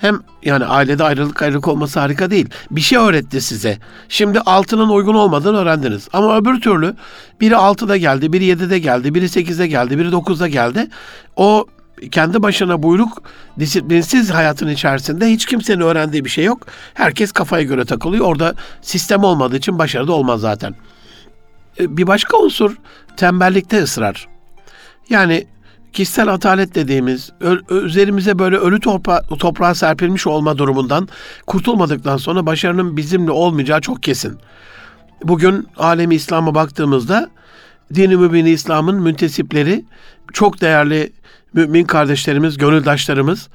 Hem 0.00 0.20
yani 0.42 0.64
ailede 0.64 1.04
ayrılık 1.04 1.42
ayrılık 1.42 1.68
olması 1.68 2.00
harika 2.00 2.30
değil. 2.30 2.48
Bir 2.70 2.80
şey 2.80 2.98
öğretti 2.98 3.40
size. 3.40 3.78
Şimdi 4.08 4.40
altının 4.40 4.88
uygun 4.88 5.14
olmadığını 5.14 5.58
öğrendiniz. 5.58 6.08
Ama 6.12 6.38
öbür 6.38 6.60
türlü 6.60 6.94
biri 7.40 7.56
altıda 7.56 7.96
geldi, 7.96 8.32
biri 8.32 8.44
yedide 8.44 8.78
geldi, 8.78 9.14
biri 9.14 9.28
sekizde 9.28 9.66
geldi, 9.66 9.98
biri 9.98 10.12
dokuzda 10.12 10.48
geldi. 10.48 10.88
O 11.36 11.66
kendi 12.10 12.42
başına 12.42 12.82
buyruk, 12.82 13.22
disiplinsiz 13.58 14.30
hayatın 14.30 14.68
içerisinde 14.68 15.26
hiç 15.26 15.46
kimsenin 15.46 15.80
öğrendiği 15.80 16.24
bir 16.24 16.30
şey 16.30 16.44
yok. 16.44 16.66
Herkes 16.94 17.32
kafaya 17.32 17.62
göre 17.62 17.84
takılıyor. 17.84 18.24
Orada 18.24 18.54
sistem 18.82 19.24
olmadığı 19.24 19.56
için 19.56 19.78
başarı 19.78 20.08
da 20.08 20.12
olmaz 20.12 20.40
zaten. 20.40 20.74
E, 21.80 21.96
bir 21.96 22.06
başka 22.06 22.36
unsur 22.38 22.76
tembellikte 23.16 23.82
ısrar. 23.82 24.28
Yani 25.10 25.46
kişisel 25.92 26.28
atalet 26.28 26.74
dediğimiz 26.74 27.32
üzerimize 27.70 28.38
böyle 28.38 28.56
ölü 28.56 28.80
toprağa, 28.80 29.22
toprağa 29.22 29.74
serpilmiş 29.74 30.26
olma 30.26 30.58
durumundan 30.58 31.08
kurtulmadıktan 31.46 32.16
sonra 32.16 32.46
başarının 32.46 32.96
bizimle 32.96 33.30
olmayacağı 33.30 33.80
çok 33.80 34.02
kesin. 34.02 34.38
Bugün 35.24 35.68
alemi 35.76 36.14
İslam'a 36.14 36.54
baktığımızda 36.54 37.30
dini 37.94 38.16
mübini 38.16 38.50
İslam'ın 38.50 39.02
müntesipleri 39.02 39.84
çok 40.32 40.60
değerli 40.60 41.12
mümin 41.56 41.84
kardeşlerimiz, 41.84 42.58
gönüldaşlarımız, 42.58 43.48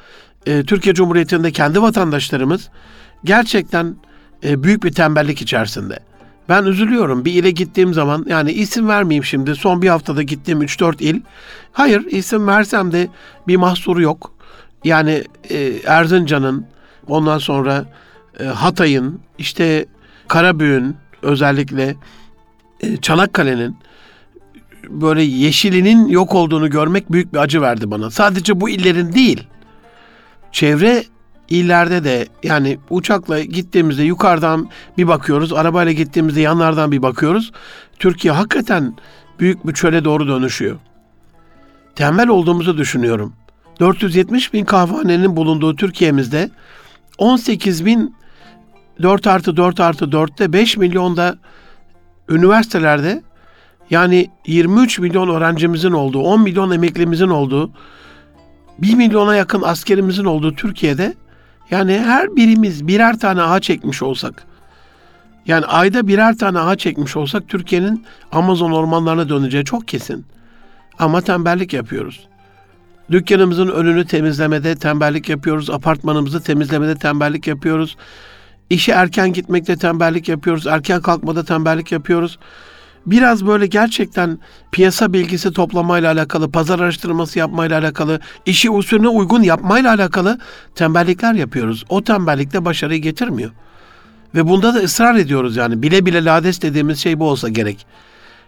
e, 0.46 0.64
Türkiye 0.64 0.96
Cumhuriyeti'nde 0.96 1.52
kendi 1.52 1.82
vatandaşlarımız 1.82 2.70
gerçekten 3.24 3.96
e, 4.44 4.64
büyük 4.64 4.84
bir 4.84 4.92
tembellik 4.92 5.42
içerisinde. 5.42 6.00
Ben 6.50 6.64
üzülüyorum. 6.64 7.26
Bir 7.26 7.34
ile 7.34 7.52
gittiğim 7.52 7.94
zaman 7.94 8.26
yani 8.30 8.52
isim 8.52 8.88
vermeyeyim 8.88 9.24
şimdi. 9.24 9.56
Son 9.56 9.82
bir 9.82 9.90
haftada 9.90 10.24
gittiğim 10.24 10.62
3-4 10.62 11.04
il. 11.04 11.22
Hayır 11.72 12.06
isim 12.06 12.48
versem 12.48 12.92
de 12.92 13.08
bir 13.48 13.56
mahsuru 13.56 14.02
yok. 14.02 14.34
Yani 14.84 15.24
e, 15.50 15.74
Erzincan'ın 15.86 16.66
ondan 17.08 17.38
sonra 17.38 17.86
e, 18.40 18.44
Hatay'ın 18.44 19.20
işte 19.38 19.86
Karabüğün 20.28 20.96
özellikle 21.22 21.96
e, 22.80 22.98
Çanakkale'nin 22.98 23.78
böyle 24.90 25.22
yeşilinin 25.22 26.08
yok 26.08 26.36
olduğunu 26.36 26.70
görmek 26.70 27.12
büyük 27.12 27.34
bir 27.34 27.40
acı 27.40 27.62
verdi 27.62 27.92
bana. 27.92 28.12
Sadece 28.12 28.62
bu 28.62 28.70
illerin 28.70 29.14
değil. 29.14 29.48
Çevre 30.52 31.04
illerde 31.50 32.04
de 32.04 32.28
yani 32.44 32.78
uçakla 32.90 33.42
gittiğimizde 33.42 34.04
yukarıdan 34.04 34.70
bir 34.98 35.08
bakıyoruz, 35.08 35.54
arabayla 35.54 35.92
gittiğimizde 35.92 36.42
yanlardan 36.42 36.92
bir 36.92 37.02
bakıyoruz. 37.02 37.52
Türkiye 38.00 38.34
hakikaten 38.34 38.96
büyük 39.40 39.68
bir 39.68 39.74
çöle 39.74 40.04
doğru 40.04 40.28
dönüşüyor. 40.28 40.78
Tembel 41.96 42.28
olduğumuzu 42.28 42.78
düşünüyorum. 42.78 43.34
470 43.80 44.54
bin 44.54 44.66
kahvehanenin 44.66 45.36
bulunduğu 45.36 45.76
Türkiye'mizde 45.76 46.50
18 47.18 47.86
bin 47.86 48.16
4 49.02 49.28
artı 49.28 49.58
4 49.58 49.80
artı 49.80 50.06
4'te 50.06 50.54
5 50.54 50.78
milyonda 50.78 51.38
üniversitelerde 52.30 53.22
yani 53.92 54.30
23 54.48 55.00
milyon 55.00 55.30
öğrencimizin 55.30 55.92
olduğu, 55.92 56.20
10 56.20 56.42
milyon 56.42 56.72
emeklimizin 56.72 57.30
olduğu, 57.30 57.72
1 58.80 58.96
milyona 58.96 59.36
yakın 59.36 59.62
askerimizin 59.62 60.26
olduğu 60.26 60.56
Türkiye'de 60.56 61.14
yani 61.72 62.00
her 62.00 62.36
birimiz 62.36 62.88
birer 62.88 63.20
tane 63.20 63.42
ağaç 63.42 63.70
ekmiş 63.70 64.02
olsak, 64.02 64.44
yani 65.48 65.66
ayda 65.66 66.08
birer 66.08 66.38
tane 66.38 66.60
ağaç 66.60 66.80
çekmiş 66.80 67.16
olsak 67.16 67.48
Türkiye'nin 67.48 68.06
Amazon 68.32 68.72
ormanlarına 68.72 69.30
döneceği 69.30 69.66
çok 69.66 69.88
kesin. 69.88 70.26
Ama 71.00 71.22
tembellik 71.22 71.74
yapıyoruz. 71.74 72.28
Dükkanımızın 73.12 73.68
önünü 73.68 74.06
temizlemede 74.06 74.76
tembellik 74.76 75.30
yapıyoruz. 75.30 75.70
Apartmanımızı 75.70 76.44
temizlemede 76.44 76.96
tembellik 76.96 77.48
yapıyoruz. 77.48 77.98
İşe 78.70 78.92
erken 78.92 79.34
gitmekte 79.34 79.76
tembellik 79.76 80.30
yapıyoruz. 80.30 80.68
Erken 80.68 81.02
kalkmada 81.02 81.46
tembellik 81.46 81.92
yapıyoruz. 81.92 82.40
Biraz 83.06 83.48
böyle 83.48 83.68
gerçekten 83.68 84.40
piyasa 84.72 85.14
bilgisi 85.14 85.54
toplamayla 85.54 86.12
alakalı, 86.12 86.52
pazar 86.52 86.80
araştırması 86.80 87.40
yapmayla 87.40 87.80
alakalı, 87.80 88.20
işi 88.46 88.70
usulüne 88.70 89.08
uygun 89.08 89.42
yapmayla 89.42 89.94
alakalı 89.94 90.40
tembellikler 90.76 91.34
yapıyoruz. 91.34 91.86
O 91.90 92.04
tembellik 92.04 92.54
de 92.54 92.66
başarıyı 92.66 93.02
getirmiyor. 93.02 93.52
Ve 94.36 94.48
bunda 94.48 94.74
da 94.74 94.80
ısrar 94.80 95.16
ediyoruz 95.16 95.58
yani. 95.58 95.82
Bile 95.84 96.06
bile 96.06 96.26
lades 96.26 96.62
dediğimiz 96.62 97.00
şey 97.00 97.20
bu 97.20 97.30
olsa 97.30 97.50
gerek. 97.50 97.86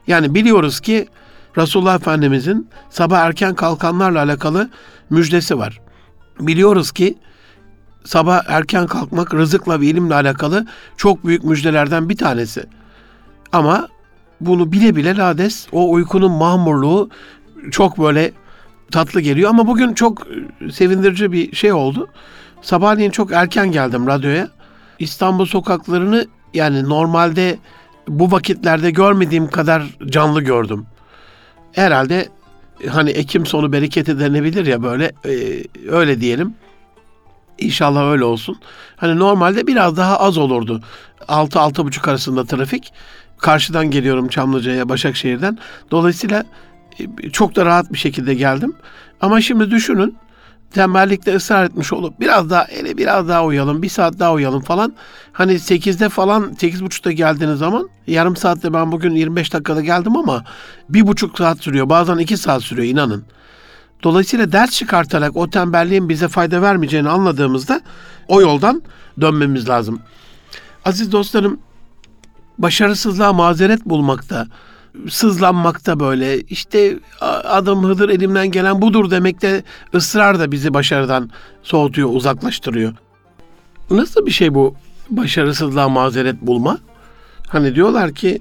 Yani 0.08 0.36
biliyoruz 0.36 0.80
ki 0.80 1.08
Resulullah 1.58 1.96
Efendimizin 1.96 2.70
sabah 2.90 3.20
erken 3.20 3.56
kalkanlarla 3.56 4.24
alakalı 4.24 4.70
müjdesi 5.10 5.58
var. 5.58 5.82
Biliyoruz 6.40 6.92
ki 6.92 7.18
sabah 8.06 8.42
erken 8.48 8.88
kalkmak 8.88 9.34
rızıkla 9.34 9.82
ve 9.82 9.86
ilimle 9.86 10.16
alakalı 10.16 10.68
çok 10.98 11.26
büyük 11.26 11.44
müjdelerden 11.44 12.10
bir 12.10 12.18
tanesi. 12.18 12.66
Ama 13.52 13.88
bunu 14.46 14.72
bile 14.72 14.96
bile 14.96 15.18
lades, 15.18 15.68
o 15.72 15.92
uykunun 15.92 16.32
mahmurluğu 16.32 17.10
çok 17.72 18.00
böyle 18.00 18.32
tatlı 18.92 19.22
geliyor. 19.22 19.50
Ama 19.50 19.68
bugün 19.68 19.94
çok 19.94 20.28
sevindirici 20.72 21.32
bir 21.32 21.56
şey 21.56 21.74
oldu. 21.74 22.08
Sabahleyin 22.62 23.12
çok 23.12 23.32
erken 23.32 23.72
geldim 23.72 24.08
radyoya. 24.08 24.50
İstanbul 25.00 25.46
sokaklarını 25.46 26.28
yani 26.54 26.90
normalde 26.90 27.58
bu 28.08 28.32
vakitlerde 28.32 28.92
görmediğim 28.92 29.48
kadar 29.48 29.84
canlı 30.06 30.42
gördüm. 30.42 30.86
Herhalde 31.72 32.30
hani 32.90 33.10
Ekim 33.10 33.46
sonu 33.46 33.72
bereketi 33.72 34.20
denebilir 34.20 34.66
ya 34.66 34.84
böyle 34.84 35.12
e, 35.26 35.64
öyle 35.90 36.22
diyelim. 36.22 36.54
İnşallah 37.58 38.12
öyle 38.12 38.24
olsun. 38.24 38.60
Hani 38.96 39.20
normalde 39.20 39.68
biraz 39.68 39.98
daha 39.98 40.20
az 40.20 40.38
olurdu. 40.38 40.82
6-6.30 41.28 42.10
arasında 42.10 42.46
trafik. 42.46 42.94
Karşıdan 43.44 43.92
geliyorum 43.92 44.28
Çamlıca'ya, 44.28 44.90
Başakşehir'den. 44.90 45.58
Dolayısıyla 45.92 46.44
e, 47.00 47.30
çok 47.30 47.56
da 47.56 47.66
rahat 47.66 47.94
bir 47.94 47.98
şekilde 47.98 48.34
geldim. 48.34 48.74
Ama 49.22 49.42
şimdi 49.42 49.72
düşünün 49.72 50.18
tembellikte 50.72 51.36
ısrar 51.36 51.66
etmiş 51.66 51.94
olup 51.94 52.20
biraz 52.20 52.50
daha 52.50 52.66
ele 52.66 52.98
biraz 52.98 53.28
daha 53.28 53.46
uyalım, 53.46 53.82
bir 53.82 53.90
saat 53.90 54.20
daha 54.20 54.34
uyalım 54.34 54.62
falan. 54.62 54.94
Hani 55.32 55.54
8'de 55.54 56.10
falan 56.10 56.44
8.30'da 56.44 57.12
geldiğiniz 57.12 57.60
zaman 57.60 57.90
yarım 58.08 58.36
saatte 58.36 58.74
ben 58.74 58.92
bugün 58.92 59.16
25 59.16 59.54
dakikada 59.54 59.82
geldim 59.82 60.18
ama 60.18 60.44
bir 60.90 61.08
buçuk 61.08 61.38
saat 61.38 61.60
sürüyor. 61.60 61.90
Bazen 61.90 62.18
iki 62.18 62.38
saat 62.38 62.62
sürüyor 62.62 62.88
inanın. 62.88 63.26
Dolayısıyla 64.04 64.52
ders 64.52 64.72
çıkartarak 64.72 65.38
o 65.38 65.50
tembelliğin 65.50 66.10
bize 66.10 66.28
fayda 66.28 66.62
vermeyeceğini 66.62 67.10
anladığımızda 67.10 67.82
o 68.28 68.42
yoldan 68.42 68.84
dönmemiz 69.22 69.70
lazım. 69.70 70.00
Aziz 70.86 71.12
dostlarım 71.12 71.60
başarısızlığa 72.58 73.34
mazeret 73.34 73.86
bulmakta, 73.86 74.48
sızlanmakta 75.10 76.00
böyle 76.00 76.42
işte 76.42 77.00
adım 77.44 77.84
Hıdır 77.84 78.10
elimden 78.10 78.52
gelen 78.52 78.82
budur 78.82 79.12
demekte 79.12 79.64
ısrar 79.96 80.40
da 80.40 80.52
bizi 80.52 80.74
başarıdan 80.74 81.30
soğutuyor, 81.64 82.10
uzaklaştırıyor. 82.12 82.94
Nasıl 83.92 84.26
bir 84.26 84.32
şey 84.32 84.54
bu 84.54 84.76
başarısızlığa 85.10 85.90
mazeret 85.90 86.42
bulma? 86.42 86.78
Hani 87.48 87.76
diyorlar 87.76 88.12
ki 88.12 88.40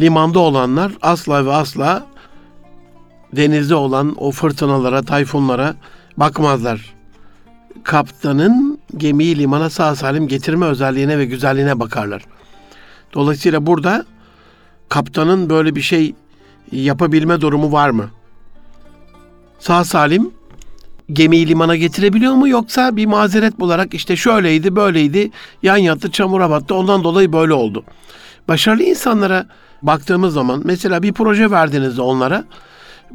limanda 0.00 0.38
olanlar 0.38 0.92
asla 1.02 1.46
ve 1.46 1.52
asla 1.52 2.06
denizde 3.32 3.74
olan 3.74 4.14
o 4.18 4.30
fırtınalara, 4.30 5.02
tayfunlara 5.02 5.74
bakmazlar. 6.16 6.94
Kaptanın 7.82 8.78
gemiyi 8.96 9.38
limana 9.38 9.70
sağ 9.70 9.94
salim 9.94 10.28
getirme 10.28 10.66
özelliğine 10.66 11.18
ve 11.18 11.24
güzelliğine 11.24 11.80
bakarlar. 11.80 12.22
Dolayısıyla 13.14 13.66
burada 13.66 14.04
kaptanın 14.88 15.50
böyle 15.50 15.74
bir 15.74 15.80
şey 15.80 16.14
yapabilme 16.72 17.40
durumu 17.40 17.72
var 17.72 17.90
mı? 17.90 18.10
Sağ 19.58 19.84
salim 19.84 20.30
gemiyi 21.12 21.48
limana 21.48 21.76
getirebiliyor 21.76 22.34
mu 22.34 22.48
yoksa 22.48 22.96
bir 22.96 23.06
mazeret 23.06 23.60
bularak 23.60 23.94
işte 23.94 24.16
şöyleydi 24.16 24.76
böyleydi 24.76 25.30
yan 25.62 25.76
yattı 25.76 26.10
çamura 26.10 26.50
battı 26.50 26.74
ondan 26.74 27.04
dolayı 27.04 27.32
böyle 27.32 27.52
oldu. 27.52 27.84
Başarılı 28.48 28.82
insanlara 28.82 29.46
baktığımız 29.82 30.34
zaman 30.34 30.62
mesela 30.64 31.02
bir 31.02 31.12
proje 31.12 31.50
verdiğinizde 31.50 32.02
onlara 32.02 32.44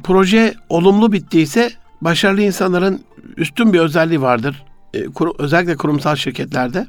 proje 0.04 0.54
olumlu 0.70 1.12
bittiyse 1.12 1.72
başarılı 2.02 2.42
insanların 2.42 3.02
üstün 3.38 3.74
bir 3.74 3.80
özelliği 3.80 4.22
vardır. 4.22 4.64
Ee, 4.96 5.06
özellikle 5.40 5.76
kurumsal 5.76 6.16
şirketlerde 6.16 6.88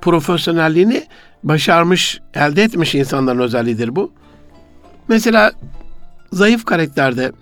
profesyonelliğini 0.00 1.06
başarmış, 1.44 2.20
elde 2.34 2.62
etmiş 2.62 2.94
insanların 2.94 3.38
özelliğidir 3.38 3.96
bu. 3.96 4.12
Mesela 5.08 5.52
zayıf 6.32 6.64
karakterde, 6.64 7.32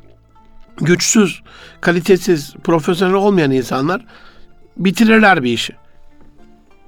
güçsüz, 0.77 1.43
kalitesiz, 1.81 2.55
profesyonel 2.65 3.15
olmayan 3.15 3.51
insanlar 3.51 4.05
bitirirler 4.77 5.43
bir 5.43 5.53
işi. 5.53 5.73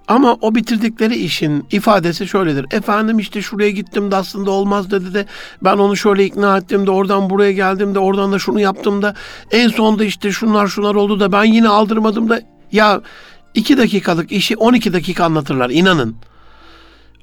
Ama 0.08 0.36
o 0.40 0.54
bitirdikleri 0.54 1.16
işin 1.16 1.66
ifadesi 1.70 2.26
şöyledir. 2.26 2.66
Efendim 2.70 3.18
işte 3.18 3.42
şuraya 3.42 3.70
gittim 3.70 4.10
de 4.10 4.16
aslında 4.16 4.50
olmaz 4.50 4.90
dedi 4.90 5.14
de 5.14 5.26
ben 5.64 5.76
onu 5.76 5.96
şöyle 5.96 6.24
ikna 6.24 6.56
ettim 6.56 6.86
de 6.86 6.90
oradan 6.90 7.30
buraya 7.30 7.52
geldim 7.52 7.94
de 7.94 7.98
oradan 7.98 8.32
da 8.32 8.38
şunu 8.38 8.60
yaptım 8.60 9.02
da 9.02 9.14
en 9.50 9.68
sonunda 9.68 10.04
işte 10.04 10.32
şunlar 10.32 10.66
şunlar 10.66 10.94
oldu 10.94 11.20
da 11.20 11.32
ben 11.32 11.44
yine 11.44 11.68
aldırmadım 11.68 12.28
da 12.28 12.40
ya 12.72 13.00
iki 13.56 13.78
dakikalık 13.78 14.32
işi 14.32 14.56
12 14.56 14.92
dakika 14.92 15.24
anlatırlar 15.24 15.70
inanın. 15.70 16.16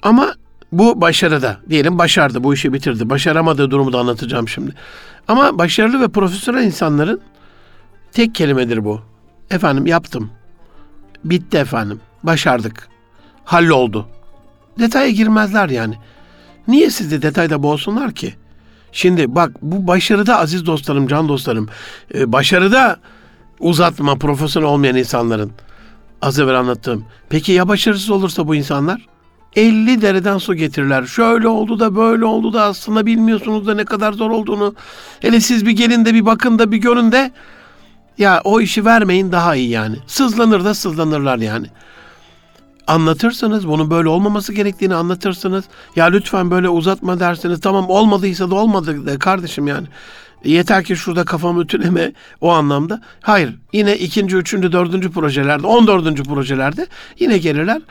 Ama 0.02 0.34
bu 0.72 1.02
başarıda. 1.02 1.58
Diyelim 1.70 1.98
başardı, 1.98 2.44
bu 2.44 2.54
işi 2.54 2.74
bitirdi. 2.74 3.10
Başaramadığı 3.10 3.72
durumu 3.72 3.94
da 3.94 4.00
anlatacağım 4.00 4.48
şimdi. 4.48 4.74
Ama 5.28 5.58
başarılı 5.58 6.02
ve 6.02 6.08
profesyonel 6.08 6.64
insanların 6.64 7.22
tek 8.12 8.36
kelimedir 8.36 8.86
bu. 8.86 9.02
Efendim 9.52 9.86
yaptım. 9.86 10.32
Bitti 11.24 11.58
efendim. 11.58 12.00
Başardık. 12.24 12.88
Halloldu. 13.46 14.08
Detaya 14.80 15.10
girmezler 15.10 15.70
yani. 15.70 15.96
Niye 16.68 16.90
siz 16.90 17.12
de 17.12 17.22
detayda 17.22 17.64
boğulsunlar 17.64 18.12
ki? 18.12 18.34
Şimdi 18.92 19.36
bak 19.36 19.52
bu 19.62 19.88
başarıda 19.88 20.40
aziz 20.40 20.66
dostlarım, 20.66 21.08
can 21.08 21.30
dostlarım. 21.30 21.70
E, 22.14 22.32
başarıda 22.32 23.00
uzatma 23.60 24.16
profesyonel 24.16 24.70
olmayan 24.70 24.96
insanların. 24.96 25.52
Az 26.24 26.40
evvel 26.40 26.60
anlattığım. 26.60 27.06
Peki 27.30 27.52
ya 27.52 27.68
başarısız 27.68 28.10
olursa 28.10 28.48
bu 28.48 28.56
insanlar? 28.56 29.08
50 29.56 30.02
dereden 30.02 30.38
su 30.38 30.56
getirirler. 30.56 31.06
Şöyle 31.06 31.48
oldu 31.48 31.80
da 31.80 31.96
böyle 31.96 32.26
oldu 32.26 32.54
da 32.54 32.64
aslında 32.64 33.06
bilmiyorsunuz 33.06 33.68
da 33.68 33.76
ne 33.76 33.86
kadar 33.86 34.14
zor 34.14 34.32
olduğunu. 34.32 34.76
Hele 35.20 35.40
siz 35.40 35.66
bir 35.66 35.72
gelin 35.72 36.06
de 36.06 36.14
bir 36.14 36.26
bakın 36.26 36.60
da 36.60 36.72
bir 36.72 36.78
görün 36.78 37.12
de 37.12 37.32
ya 38.18 38.42
o 38.44 38.62
işi 38.62 38.86
vermeyin 38.86 39.32
daha 39.32 39.56
iyi 39.56 39.70
yani. 39.70 39.96
Sızlanır 40.08 40.66
da 40.66 40.74
sızlanırlar 40.74 41.38
yani. 41.38 41.68
Anlatırsınız 42.88 43.68
bunun 43.68 43.90
böyle 43.90 44.10
olmaması 44.10 44.54
gerektiğini 44.54 44.96
anlatırsınız. 44.96 45.66
Ya 45.96 46.06
lütfen 46.06 46.52
böyle 46.52 46.70
uzatma 46.70 47.20
dersiniz. 47.20 47.62
Tamam 47.62 47.90
olmadıysa 47.90 48.52
da 48.52 48.56
olmadı 48.56 49.06
de 49.06 49.20
kardeşim 49.20 49.68
yani. 49.68 49.88
Yeter 50.44 50.84
ki 50.84 50.96
şurada 50.96 51.26
kafamı 51.26 51.62
ütüleme 51.62 52.12
o 52.42 52.52
anlamda. 52.52 53.02
Hayır 53.22 53.56
yine 53.74 53.98
ikinci, 53.98 54.36
üçüncü, 54.36 54.72
dördüncü 54.72 55.12
projelerde, 55.12 55.68
on 55.68 55.88
dördüncü 55.88 56.24
projelerde 56.24 56.88
yine 57.20 57.38
gelirler 57.38 57.82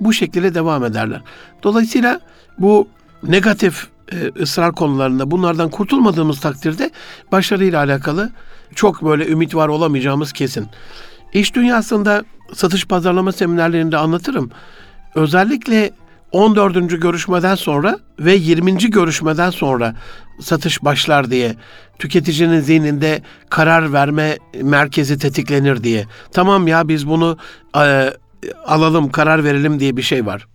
bu 0.00 0.12
şekilde 0.12 0.54
devam 0.54 0.84
ederler. 0.84 1.20
Dolayısıyla 1.62 2.20
bu 2.58 2.88
negatif 3.22 3.86
e, 4.12 4.42
ısrar 4.42 4.72
konularında 4.72 5.30
bunlardan 5.30 5.70
kurtulmadığımız 5.70 6.40
takdirde 6.40 6.90
başarıyla 7.32 7.78
alakalı 7.84 8.30
çok 8.74 9.04
böyle 9.04 9.28
ümit 9.28 9.54
var 9.54 9.68
olamayacağımız 9.68 10.32
kesin. 10.32 10.66
İş 11.32 11.54
dünyasında 11.54 12.24
satış 12.54 12.86
pazarlama 12.86 13.32
seminerlerinde 13.32 13.96
anlatırım. 13.96 14.50
Özellikle 15.14 15.90
14. 16.34 17.00
görüşmeden 17.00 17.54
sonra 17.54 17.98
ve 18.18 18.34
20. 18.34 18.76
görüşmeden 18.78 19.50
sonra 19.50 19.94
satış 20.40 20.84
başlar 20.84 21.30
diye 21.30 21.54
tüketicinin 21.98 22.60
zihninde 22.60 23.22
karar 23.50 23.92
verme 23.92 24.38
merkezi 24.62 25.18
tetiklenir 25.18 25.84
diye. 25.84 26.06
Tamam 26.32 26.68
ya 26.68 26.88
biz 26.88 27.08
bunu 27.08 27.38
e, 27.76 28.12
alalım, 28.66 29.10
karar 29.10 29.44
verelim 29.44 29.80
diye 29.80 29.96
bir 29.96 30.02
şey 30.02 30.26
var. 30.26 30.46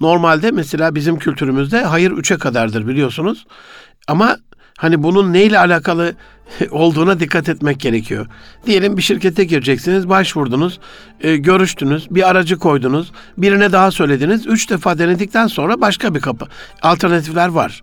Normalde 0.00 0.50
mesela 0.50 0.94
bizim 0.94 1.18
kültürümüzde 1.18 1.82
hayır 1.82 2.10
üçe 2.10 2.38
kadardır 2.38 2.88
biliyorsunuz. 2.88 3.46
Ama 4.08 4.36
hani 4.82 5.02
bunun 5.02 5.32
neyle 5.32 5.58
alakalı 5.58 6.14
olduğuna 6.70 7.20
dikkat 7.20 7.48
etmek 7.48 7.80
gerekiyor. 7.80 8.26
Diyelim 8.66 8.96
bir 8.96 9.02
şirkete 9.02 9.44
gireceksiniz, 9.44 10.08
başvurdunuz, 10.08 10.80
e, 11.20 11.36
görüştünüz, 11.36 12.06
bir 12.10 12.28
aracı 12.28 12.58
koydunuz, 12.58 13.12
birine 13.38 13.72
daha 13.72 13.90
söylediniz. 13.90 14.46
Üç 14.46 14.70
defa 14.70 14.98
denedikten 14.98 15.46
sonra 15.46 15.80
başka 15.80 16.14
bir 16.14 16.20
kapı. 16.20 16.46
Alternatifler 16.82 17.48
var. 17.48 17.82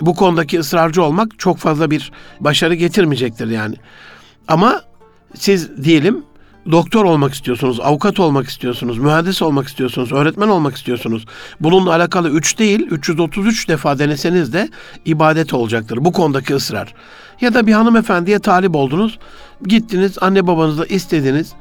Bu 0.00 0.14
konudaki 0.14 0.58
ısrarcı 0.58 1.02
olmak 1.02 1.38
çok 1.38 1.58
fazla 1.58 1.90
bir 1.90 2.12
başarı 2.40 2.74
getirmeyecektir 2.74 3.48
yani. 3.48 3.76
Ama 4.48 4.82
siz 5.34 5.84
diyelim 5.84 6.24
doktor 6.70 7.04
olmak 7.04 7.34
istiyorsunuz, 7.34 7.80
avukat 7.80 8.20
olmak 8.20 8.48
istiyorsunuz, 8.48 8.98
mühendis 8.98 9.42
olmak 9.42 9.68
istiyorsunuz, 9.68 10.12
öğretmen 10.12 10.48
olmak 10.48 10.76
istiyorsunuz. 10.76 11.26
Bununla 11.60 11.94
alakalı 11.94 12.30
3 12.30 12.58
değil, 12.58 12.80
333 12.90 13.68
defa 13.68 13.98
deneseniz 13.98 14.52
de 14.52 14.68
ibadet 15.04 15.54
olacaktır 15.54 15.98
bu 16.04 16.12
konudaki 16.12 16.54
ısrar. 16.54 16.94
Ya 17.40 17.54
da 17.54 17.66
bir 17.66 17.72
hanımefendiye 17.72 18.38
talip 18.38 18.76
oldunuz, 18.76 19.18
gittiniz 19.66 20.18
anne 20.20 20.46
babanızla 20.46 20.86
istediniz, 20.86 21.52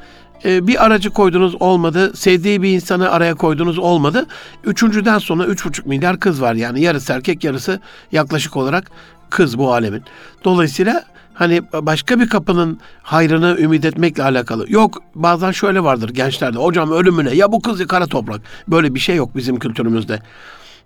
e, 0.45 0.67
bir 0.67 0.85
aracı 0.85 1.09
koydunuz 1.09 1.55
olmadı, 1.61 2.17
sevdiği 2.17 2.61
bir 2.61 2.69
insanı 2.69 3.11
araya 3.11 3.35
koydunuz 3.35 3.79
olmadı. 3.79 4.25
Üçüncüden 4.63 5.17
sonra 5.17 5.45
üç 5.45 5.65
buçuk 5.65 5.85
milyar 5.85 6.19
kız 6.19 6.41
var 6.41 6.53
yani 6.53 6.81
yarısı 6.81 7.13
erkek 7.13 7.43
yarısı 7.43 7.79
yaklaşık 8.11 8.57
olarak 8.57 8.91
kız 9.29 9.57
bu 9.57 9.73
alemin. 9.73 10.03
Dolayısıyla 10.43 11.03
hani 11.33 11.61
başka 11.73 12.19
bir 12.19 12.29
kapının 12.29 12.79
hayrını 13.01 13.57
ümit 13.59 13.85
etmekle 13.85 14.23
alakalı. 14.23 14.65
Yok 14.69 15.01
bazen 15.15 15.51
şöyle 15.51 15.83
vardır 15.83 16.09
gençlerde 16.09 16.57
hocam 16.57 16.91
ölümüne 16.91 17.35
ya 17.35 17.51
bu 17.51 17.61
kız 17.61 17.79
ya 17.79 17.87
kara 17.87 18.07
toprak. 18.07 18.41
Böyle 18.67 18.95
bir 18.95 18.99
şey 18.99 19.15
yok 19.15 19.35
bizim 19.35 19.59
kültürümüzde. 19.59 20.19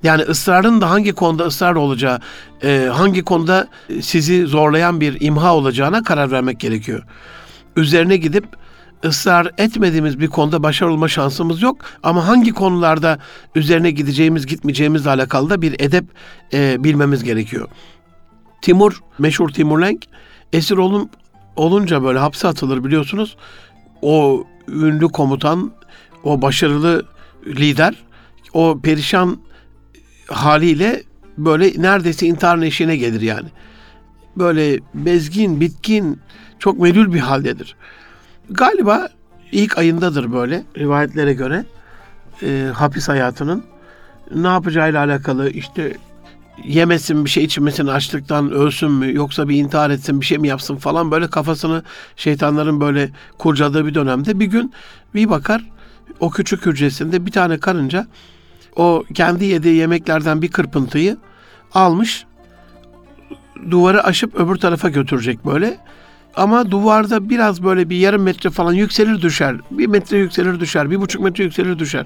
Yani 0.03 0.21
ısrarın 0.21 0.81
da 0.81 0.89
hangi 0.89 1.13
konuda 1.13 1.45
ısrar 1.45 1.75
olacağı, 1.75 2.19
e, 2.63 2.89
hangi 2.93 3.23
konuda 3.23 3.67
sizi 4.01 4.45
zorlayan 4.45 5.01
bir 5.01 5.17
imha 5.21 5.55
olacağına 5.55 6.03
karar 6.03 6.31
vermek 6.31 6.59
gerekiyor. 6.59 7.03
Üzerine 7.75 8.17
gidip 8.17 8.45
ısrar 9.05 9.51
etmediğimiz 9.57 10.19
bir 10.19 10.27
konuda 10.27 10.63
başarılı 10.63 10.93
olma 10.93 11.07
şansımız 11.07 11.61
yok. 11.61 11.77
Ama 12.03 12.27
hangi 12.27 12.51
konularda 12.51 13.19
üzerine 13.55 13.91
gideceğimiz, 13.91 14.45
gitmeyeceğimizle 14.45 15.09
alakalı 15.09 15.49
da 15.49 15.61
bir 15.61 15.75
edep 15.79 16.05
e, 16.53 16.83
bilmemiz 16.83 17.23
gerekiyor. 17.23 17.67
Timur, 18.61 19.01
meşhur 19.19 19.49
Timur 19.49 19.81
Lenk, 19.81 20.05
esir 20.53 20.77
olun, 20.77 21.09
olunca 21.55 22.03
böyle 22.03 22.19
hapse 22.19 22.47
atılır 22.47 22.83
biliyorsunuz. 22.83 23.37
O 24.01 24.43
ünlü 24.67 25.07
komutan, 25.07 25.71
o 26.23 26.41
başarılı 26.41 27.05
lider, 27.45 27.95
o 28.53 28.79
perişan 28.83 29.39
haliyle 30.27 31.03
böyle 31.37 31.81
neredeyse 31.81 32.27
intihar 32.27 32.57
eşiğine 32.61 32.97
gelir 32.97 33.21
yani. 33.21 33.47
Böyle 34.37 34.79
bezgin, 34.93 35.61
bitkin, 35.61 36.19
çok 36.59 36.79
melül 36.79 37.13
bir 37.13 37.19
haldedir. 37.19 37.75
Galiba 38.49 39.09
ilk 39.51 39.77
ayındadır 39.77 40.33
böyle 40.33 40.63
rivayetlere 40.77 41.33
göre 41.33 41.65
e, 42.43 42.69
hapis 42.73 43.09
hayatının. 43.09 43.63
Ne 44.35 44.47
yapacağıyla 44.47 45.03
alakalı 45.03 45.49
işte 45.49 45.97
yemesin 46.63 47.25
bir 47.25 47.29
şey 47.29 47.43
içmesin 47.43 47.87
açlıktan 47.87 48.51
ölsün 48.51 48.91
mü 48.91 49.15
yoksa 49.15 49.49
bir 49.49 49.55
intihar 49.55 49.89
etsin 49.89 50.21
bir 50.21 50.25
şey 50.25 50.37
mi 50.37 50.47
yapsın 50.47 50.75
falan 50.75 51.11
böyle 51.11 51.27
kafasını 51.27 51.83
şeytanların 52.15 52.81
böyle 52.81 53.09
kurcaladığı 53.37 53.85
bir 53.85 53.93
dönemde 53.93 54.39
bir 54.39 54.45
gün 54.45 54.73
bir 55.15 55.29
bakar 55.29 55.65
o 56.19 56.29
küçük 56.29 56.65
hücresinde 56.65 57.25
bir 57.25 57.31
tane 57.31 57.57
karınca 57.57 58.07
o 58.75 59.03
kendi 59.13 59.45
yediği 59.45 59.75
yemeklerden 59.75 60.41
bir 60.41 60.51
kırpıntıyı 60.51 61.17
almış 61.73 62.25
duvarı 63.71 64.03
aşıp 64.03 64.35
öbür 64.35 64.55
tarafa 64.55 64.89
götürecek 64.89 65.45
böyle. 65.45 65.77
Ama 66.35 66.71
duvarda 66.71 67.29
biraz 67.29 67.63
böyle 67.63 67.89
bir 67.89 67.97
yarım 67.97 68.21
metre 68.21 68.49
falan 68.49 68.73
yükselir 68.73 69.21
düşer. 69.21 69.55
Bir 69.71 69.87
metre 69.87 70.17
yükselir 70.17 70.59
düşer. 70.59 70.91
Bir 70.91 71.01
buçuk 71.01 71.21
metre 71.21 71.43
yükselir 71.43 71.79
düşer. 71.79 72.05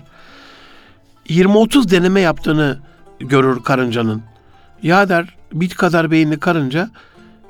20-30 1.29 1.91
deneme 1.91 2.21
yaptığını 2.21 2.79
görür 3.19 3.63
karıncanın. 3.63 4.30
Ya 4.83 5.09
der 5.09 5.35
bit 5.53 5.75
kadar 5.75 6.11
beyinli 6.11 6.39
karınca 6.39 6.89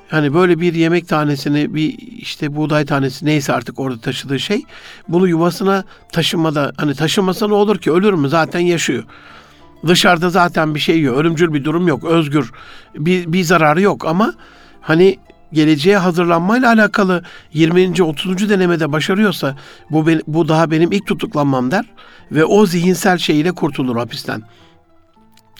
hani 0.08 0.34
böyle 0.34 0.60
bir 0.60 0.74
yemek 0.74 1.08
tanesini 1.08 1.74
bir 1.74 1.98
işte 1.98 2.56
buğday 2.56 2.86
tanesi 2.86 3.26
neyse 3.26 3.52
artık 3.52 3.80
orada 3.80 4.00
taşıdığı 4.00 4.38
şey 4.38 4.62
bunu 5.08 5.28
yuvasına 5.28 5.84
taşımada 6.12 6.72
hani 6.76 6.94
taşımasa 6.94 7.48
ne 7.48 7.54
olur 7.54 7.78
ki 7.78 7.92
ölür 7.92 8.12
mü 8.12 8.28
zaten 8.28 8.60
yaşıyor. 8.60 9.04
Dışarıda 9.86 10.30
zaten 10.30 10.74
bir 10.74 10.80
şey 10.80 11.00
yok. 11.00 11.16
Ölümcül 11.16 11.52
bir 11.52 11.64
durum 11.64 11.88
yok. 11.88 12.04
Özgür. 12.04 12.52
Bir, 12.94 13.32
bir 13.32 13.42
zararı 13.42 13.80
yok 13.80 14.06
ama 14.06 14.34
hani 14.80 15.18
geleceğe 15.52 15.96
hazırlanmayla 15.96 16.72
alakalı 16.72 17.22
20. 17.52 18.02
30. 18.02 18.50
denemede 18.50 18.92
başarıyorsa 18.92 19.56
bu 19.90 20.06
bu 20.26 20.48
daha 20.48 20.70
benim 20.70 20.92
ilk 20.92 21.06
tutuklanmam 21.06 21.70
der 21.70 21.84
ve 22.32 22.44
o 22.44 22.66
zihinsel 22.66 23.18
şeyiyle 23.18 23.52
kurtulur 23.52 23.96
hapisten. 23.96 24.42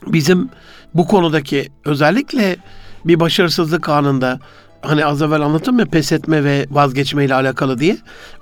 Bizim 0.06 0.50
bu 0.94 1.06
konudaki 1.06 1.68
özellikle 1.84 2.56
bir 3.04 3.20
başarısızlık 3.20 3.88
anında 3.88 4.40
hani 4.82 5.04
az 5.04 5.22
evvel 5.22 5.40
anlattım 5.40 5.78
ya 5.78 5.86
pes 5.86 6.12
etme 6.12 6.44
ve 6.44 6.66
vazgeçme 6.70 7.24
ile 7.24 7.34
alakalı 7.34 7.78
diye 7.78 7.96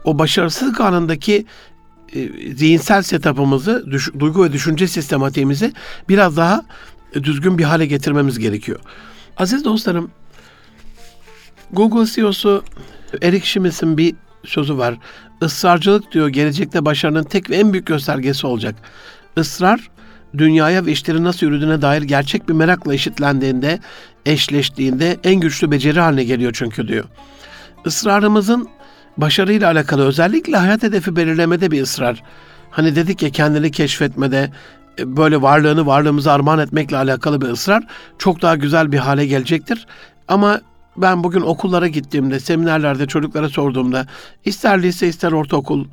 o 0.05 0.19
başarısızlık 0.19 0.81
anındaki 0.81 1.47
e, 2.15 2.29
zihinsel 2.55 3.03
setup'ımızı, 3.03 3.85
düş, 3.91 4.11
duygu 4.19 4.45
ve 4.45 4.53
düşünce 4.53 4.87
sistematiğimizi 4.87 5.73
biraz 6.09 6.37
daha 6.37 6.63
düzgün 7.15 7.59
bir 7.59 7.65
hale 7.65 7.87
getirmemiz 7.87 8.39
gerekiyor. 8.39 8.81
Aziz 9.37 9.65
dostlarım, 9.65 10.11
Google 11.73 12.07
CEO'su 12.07 12.65
Eric 13.23 13.47
Schmidt'in 13.47 13.99
bir 13.99 14.15
sözü 14.45 14.79
var. 14.79 14.95
Israrcılık 15.43 16.13
diyor 16.13 16.29
gelecekte 16.29 16.85
başarının 16.85 17.23
tek 17.23 17.51
ve 17.51 17.57
en 17.57 17.73
büyük 17.73 17.87
göstergesi 17.87 18.47
olacak. 18.47 18.75
Israr 19.37 19.91
dünyaya 20.39 20.87
ve 20.87 20.93
işlerin 20.93 21.25
nasıl 21.25 21.47
yürüdüğüne 21.47 21.83
dair 21.83 22.03
gerçek 22.03 22.49
bir 22.49 22.55
merakla 22.55 22.95
eşitlendiğinde, 22.95 23.79
eşleştiğinde 24.27 25.17
en 25.25 25.35
güçlü 25.35 25.71
beceri 25.71 26.01
haline 26.01 26.25
geliyor 26.25 26.53
çünkü 26.55 26.89
diyor. 26.89 27.05
Israrımızın 27.87 28.69
başarıyla 29.17 29.71
alakalı 29.71 30.07
özellikle 30.07 30.57
hayat 30.57 30.83
hedefi 30.83 31.17
belirlemede 31.17 31.71
bir 31.71 31.83
ısrar. 31.83 32.23
Hani 32.71 32.97
dedik 32.97 33.23
ya 33.23 33.31
kendini 33.31 33.71
keşfetmede, 33.71 34.51
e, 34.99 35.17
böyle 35.17 35.43
varlığını 35.43 35.87
varlığımızı 35.87 36.33
armağan 36.33 36.59
etmekle 36.59 36.97
alakalı 36.97 37.41
bir 37.41 37.49
ısrar 37.49 37.83
çok 38.19 38.43
daha 38.43 38.57
güzel 38.57 38.93
bir 38.93 38.99
hale 38.99 39.27
gelecektir. 39.27 39.87
Ama 40.29 40.61
ben 40.97 41.25
bugün 41.25 41.41
okullara 41.41 41.89
gittiğimde, 41.89 42.41
seminerlerde 42.41 43.07
çocuklara 43.07 43.49
sorduğumda 43.49 44.07
ister 44.45 44.83
lise 44.83 45.09
ister 45.09 45.33
ortaokul, 45.33 45.85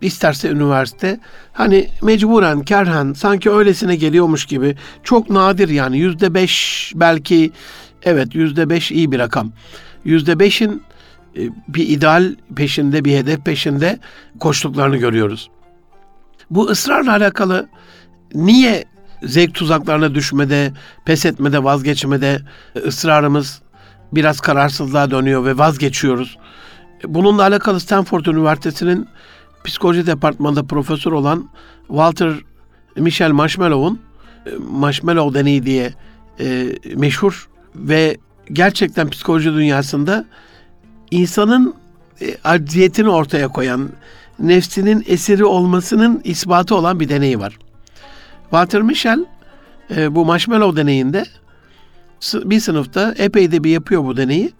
isterse 0.00 0.48
üniversite 0.48 1.20
hani 1.52 1.88
mecburen 2.02 2.62
kerhen 2.62 3.12
sanki 3.12 3.50
öylesine 3.50 3.96
geliyormuş 3.96 4.46
gibi 4.46 4.76
çok 5.02 5.30
nadir 5.30 5.68
yani 5.68 5.98
yüzde 5.98 6.34
beş 6.34 6.92
belki 6.94 7.52
evet 8.02 8.34
yüzde 8.34 8.70
beş 8.70 8.92
iyi 8.92 9.12
bir 9.12 9.18
rakam. 9.18 9.52
Yüzde 10.04 10.38
beşin 10.38 10.82
e, 11.36 11.40
bir 11.68 11.88
ideal 11.88 12.34
peşinde 12.56 13.04
bir 13.04 13.16
hedef 13.16 13.44
peşinde 13.44 13.98
koştuklarını 14.40 14.96
görüyoruz. 14.96 15.50
Bu 16.50 16.68
ısrarla 16.68 17.12
alakalı 17.12 17.68
niye 18.34 18.84
zevk 19.22 19.54
tuzaklarına 19.54 20.14
düşmede, 20.14 20.72
pes 21.04 21.26
etmede, 21.26 21.64
vazgeçmede 21.64 22.40
ısrarımız 22.86 23.62
biraz 24.12 24.40
kararsızlığa 24.40 25.10
dönüyor 25.10 25.44
ve 25.44 25.58
vazgeçiyoruz. 25.58 26.38
Bununla 27.04 27.42
alakalı 27.42 27.80
Stanford 27.80 28.26
Üniversitesi'nin 28.26 29.08
psikoloji 29.66 30.06
departmanında 30.06 30.62
profesör 30.62 31.12
olan 31.12 31.48
Walter 31.88 32.32
Michel 32.96 33.30
Marshmallow'un 33.30 34.00
e, 34.46 34.50
Marshmallow 34.70 35.40
deneyi 35.40 35.66
diye 35.66 35.94
e, 36.40 36.66
meşhur 36.94 37.48
ve 37.74 38.16
gerçekten 38.52 39.10
psikoloji 39.10 39.52
dünyasında 39.52 40.24
insanın 41.10 41.74
e, 42.20 42.36
acziyetini 42.44 43.08
ortaya 43.08 43.48
koyan, 43.48 43.88
nefsinin 44.38 45.04
esiri 45.06 45.44
olmasının 45.44 46.20
ispatı 46.24 46.74
olan 46.74 47.00
bir 47.00 47.08
deney 47.08 47.40
var. 47.40 47.58
Walter 48.42 48.82
Michel 48.82 49.24
e, 49.96 50.14
bu 50.14 50.24
marshmallow 50.24 50.82
deneyinde 50.82 51.24
bir 52.34 52.60
sınıfta 52.60 53.14
epey 53.18 53.52
de 53.52 53.64
bir 53.64 53.70
yapıyor 53.70 54.04
bu 54.04 54.16
deneyi. 54.16 54.52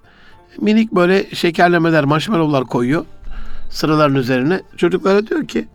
Minik 0.61 0.93
böyle 0.93 1.35
şekerlemeler, 1.35 2.05
marshmallowlar 2.05 2.65
koyuyor 2.65 3.05
sıraların 3.71 4.17
üzerine. 4.17 4.61
Çocuklara 4.77 5.27
diyor 5.27 5.49
ki 5.49 5.69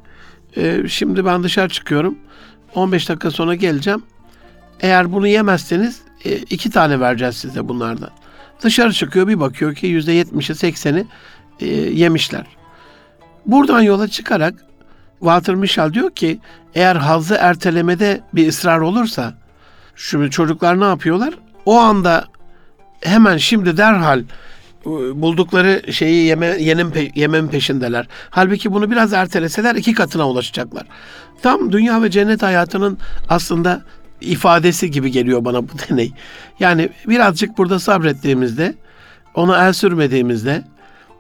"E, 0.58 0.88
şimdi 0.88 1.26
ben 1.26 1.44
dışarı 1.44 1.70
çıkıyorum. 1.70 2.18
15 2.76 3.10
dakika 3.10 3.32
sonra 3.32 3.56
geleceğim. 3.56 4.04
Eğer 4.80 5.12
bunu 5.12 5.28
yemezseniz 5.28 6.02
e, 6.26 6.36
iki 6.36 6.70
tane 6.70 7.00
vereceğiz 7.00 7.36
size 7.38 7.68
bunlardan. 7.68 8.10
Dışarı 8.62 8.94
çıkıyor 8.94 9.28
bir 9.28 9.40
bakıyor 9.40 9.76
ki 9.76 9.88
%70'i 9.88 10.72
80'i 10.72 11.08
e, 11.60 11.66
yemişler. 11.76 12.46
Buradan 13.46 13.82
yola 13.82 14.08
çıkarak 14.08 14.54
Walter 15.20 15.56
Mischel 15.56 15.94
diyor 15.94 16.12
ki 16.12 16.40
eğer 16.76 16.96
hazzı 16.96 17.36
ertelemede 17.36 18.22
bir 18.34 18.48
ısrar 18.48 18.80
olursa 18.80 19.34
şimdi 19.96 20.30
çocuklar 20.32 20.80
ne 20.80 20.86
yapıyorlar? 20.86 21.34
O 21.66 21.80
anda 21.80 22.26
hemen 23.02 23.38
şimdi 23.38 23.78
derhal 23.78 24.24
buldukları 25.16 25.94
şeyi 25.94 26.26
yeme, 26.26 26.46
yenin, 26.46 26.92
pe- 26.92 27.20
yemenin 27.20 27.48
peşindeler. 27.48 28.08
Halbuki 28.30 28.74
bunu 28.74 28.92
biraz 28.92 29.14
erteleseler 29.14 29.76
iki 29.76 29.94
katına 29.94 30.30
ulaşacaklar. 30.30 30.84
Tam 31.42 31.72
dünya 31.72 32.04
ve 32.04 32.12
cennet 32.12 32.44
hayatının 32.44 32.98
aslında 33.30 33.82
ifadesi 34.22 34.92
gibi 34.92 35.12
geliyor 35.12 35.46
bana 35.46 35.64
bu 35.64 35.72
deney. 35.90 36.12
Yani 36.60 36.90
birazcık 37.08 37.58
burada 37.58 37.80
sabrettiğimizde, 37.80 38.76
ona 39.36 39.68
el 39.68 39.74
sürmediğimizde, 39.74 40.64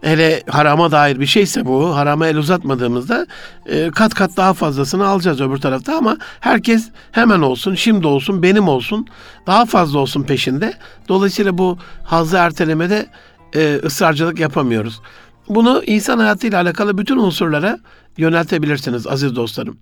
hele 0.01 0.43
harama 0.49 0.91
dair 0.91 1.19
bir 1.19 1.25
şeyse 1.25 1.65
bu, 1.65 1.95
harama 1.95 2.27
el 2.27 2.37
uzatmadığımızda 2.37 3.27
e, 3.65 3.91
kat 3.91 4.13
kat 4.13 4.37
daha 4.37 4.53
fazlasını 4.53 5.07
alacağız 5.07 5.41
öbür 5.41 5.57
tarafta 5.57 5.97
ama 5.97 6.17
herkes 6.39 6.89
hemen 7.11 7.41
olsun, 7.41 7.75
şimdi 7.75 8.07
olsun, 8.07 8.43
benim 8.43 8.67
olsun, 8.67 9.07
daha 9.47 9.65
fazla 9.65 9.99
olsun 9.99 10.23
peşinde. 10.23 10.73
Dolayısıyla 11.07 11.57
bu 11.57 11.77
hazzı 12.03 12.37
ertelemede 12.37 13.05
e, 13.55 13.79
ısrarcılık 13.83 14.39
yapamıyoruz. 14.39 15.01
Bunu 15.49 15.83
insan 15.85 16.19
hayatıyla 16.19 16.61
alakalı 16.61 16.97
bütün 16.97 17.17
unsurlara 17.17 17.79
yöneltebilirsiniz 18.17 19.07
aziz 19.07 19.35
dostlarım. 19.35 19.77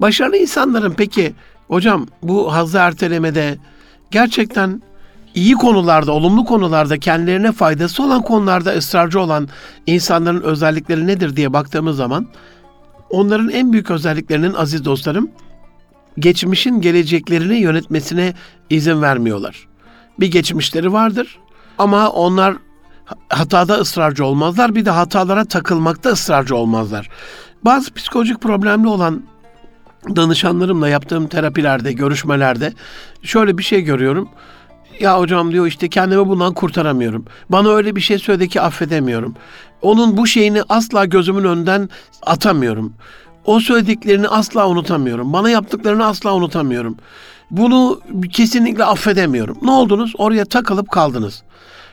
Başarılı 0.00 0.36
insanların 0.36 0.94
peki 0.96 1.34
hocam 1.68 2.06
bu 2.22 2.52
hazzı 2.52 2.78
ertelemede 2.78 3.58
gerçekten 4.10 4.82
iyi 5.34 5.54
konularda, 5.54 6.12
olumlu 6.12 6.44
konularda 6.44 6.98
kendilerine 6.98 7.52
faydası 7.52 8.02
olan 8.02 8.22
konularda 8.22 8.72
ısrarcı 8.72 9.20
olan 9.20 9.48
insanların 9.86 10.42
özellikleri 10.42 11.06
nedir 11.06 11.36
diye 11.36 11.52
baktığımız 11.52 11.96
zaman 11.96 12.28
onların 13.10 13.48
en 13.48 13.72
büyük 13.72 13.90
özelliklerinin 13.90 14.54
aziz 14.54 14.84
dostlarım 14.84 15.30
geçmişin 16.18 16.80
geleceklerini 16.80 17.56
yönetmesine 17.56 18.34
izin 18.70 19.02
vermiyorlar. 19.02 19.68
Bir 20.20 20.30
geçmişleri 20.30 20.92
vardır 20.92 21.38
ama 21.78 22.10
onlar 22.10 22.56
hatada 23.28 23.74
ısrarcı 23.74 24.24
olmazlar. 24.24 24.74
Bir 24.74 24.84
de 24.84 24.90
hatalara 24.90 25.44
takılmakta 25.44 26.10
ısrarcı 26.10 26.56
olmazlar. 26.56 27.08
Bazı 27.64 27.94
psikolojik 27.94 28.40
problemli 28.40 28.88
olan 28.88 29.22
danışanlarımla 30.16 30.88
yaptığım 30.88 31.26
terapilerde, 31.28 31.92
görüşmelerde 31.92 32.72
şöyle 33.22 33.58
bir 33.58 33.62
şey 33.62 33.82
görüyorum. 33.82 34.28
Ya 35.00 35.18
hocam 35.18 35.52
diyor 35.52 35.66
işte 35.66 35.88
kendimi 35.88 36.28
bundan 36.28 36.54
kurtaramıyorum. 36.54 37.24
Bana 37.48 37.68
öyle 37.68 37.96
bir 37.96 38.00
şey 38.00 38.18
söyledi 38.18 38.48
ki 38.48 38.60
affedemiyorum. 38.60 39.34
Onun 39.82 40.16
bu 40.16 40.26
şeyini 40.26 40.62
asla 40.68 41.04
gözümün 41.04 41.44
önünden 41.44 41.88
atamıyorum. 42.22 42.92
O 43.44 43.60
söylediklerini 43.60 44.28
asla 44.28 44.68
unutamıyorum. 44.68 45.32
Bana 45.32 45.50
yaptıklarını 45.50 46.06
asla 46.06 46.34
unutamıyorum. 46.34 46.96
Bunu 47.50 48.00
kesinlikle 48.32 48.84
affedemiyorum. 48.84 49.58
Ne 49.62 49.70
oldunuz? 49.70 50.12
Oraya 50.18 50.44
takılıp 50.44 50.90
kaldınız. 50.90 51.42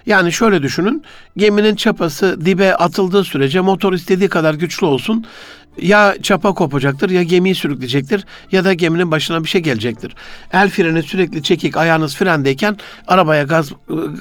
Yani 0.06 0.32
şöyle 0.32 0.64
düşünün. 0.64 1.04
Geminin 1.38 1.76
çapası 1.76 2.46
dibe 2.46 2.76
atıldığı 2.76 3.24
sürece 3.24 3.62
motor 3.62 3.94
istediği 3.94 4.30
kadar 4.30 4.54
güçlü 4.54 4.86
olsun. 4.86 5.26
Ya 5.78 6.16
çapa 6.22 6.54
kopacaktır 6.54 7.10
ya 7.10 7.24
gemiyi 7.24 7.56
sürükleyecektir 7.56 8.26
ya 8.52 8.64
da 8.64 8.74
geminin 8.74 9.12
başına 9.12 9.44
bir 9.44 9.50
şey 9.50 9.62
gelecektir. 9.62 10.16
El 10.54 10.70
freni 10.70 11.04
sürekli 11.04 11.44
çekik 11.44 11.78
ayağınız 11.78 12.16
frendeyken 12.16 12.78
arabaya 13.08 13.44
gaz 13.44 13.72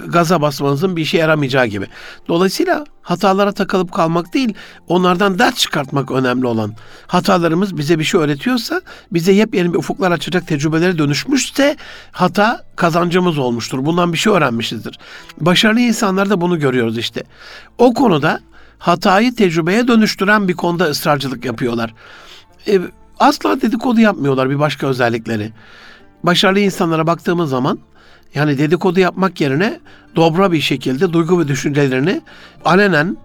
gaza 0.06 0.40
basmanızın 0.40 0.96
bir 0.96 1.02
işe 1.02 1.18
yaramayacağı 1.18 1.66
gibi. 1.66 1.86
Dolayısıyla 2.28 2.84
hatalara 3.02 3.52
takılıp 3.52 3.92
kalmak 3.92 4.34
değil, 4.34 4.54
onlardan 4.88 5.38
ders 5.38 5.56
çıkartmak 5.56 6.10
önemli 6.10 6.46
olan. 6.46 6.74
Hatalarımız 7.06 7.76
bize 7.76 7.98
bir 7.98 8.04
şey 8.04 8.20
öğretiyorsa, 8.20 8.80
bize 9.12 9.32
yepyeni 9.32 9.72
bir 9.72 9.78
ufuklar 9.78 10.10
açacak 10.12 10.46
tecrübelere 10.46 10.98
dönüşmüşse 10.98 11.76
hata 12.12 12.64
kazancımız 12.76 13.38
olmuştur. 13.38 13.84
Bundan 13.84 14.12
bir 14.12 14.18
şey 14.18 14.32
öğrenmişizdir. 14.32 14.98
Başarılı 15.40 15.80
insanlarda 15.80 16.40
bunu 16.40 16.58
görüyoruz 16.58 16.98
işte. 16.98 17.22
O 17.78 17.94
konuda 17.94 18.40
hatayı 18.82 19.34
tecrübeye 19.34 19.88
dönüştüren 19.88 20.48
bir 20.48 20.54
konuda 20.54 20.84
ısrarcılık 20.84 21.44
yapıyorlar. 21.44 21.94
E, 22.68 22.80
asla 23.18 23.60
dedikodu 23.60 24.00
yapmıyorlar 24.00 24.50
bir 24.50 24.58
başka 24.58 24.86
özellikleri. 24.86 25.52
Başarılı 26.22 26.60
insanlara 26.60 27.06
baktığımız 27.06 27.50
zaman 27.50 27.78
yani 28.34 28.58
dedikodu 28.58 29.00
yapmak 29.00 29.40
yerine 29.40 29.80
dobra 30.16 30.52
bir 30.52 30.60
şekilde 30.60 31.12
duygu 31.12 31.40
ve 31.40 31.48
düşüncelerini 31.48 32.20
alenen 32.64 33.16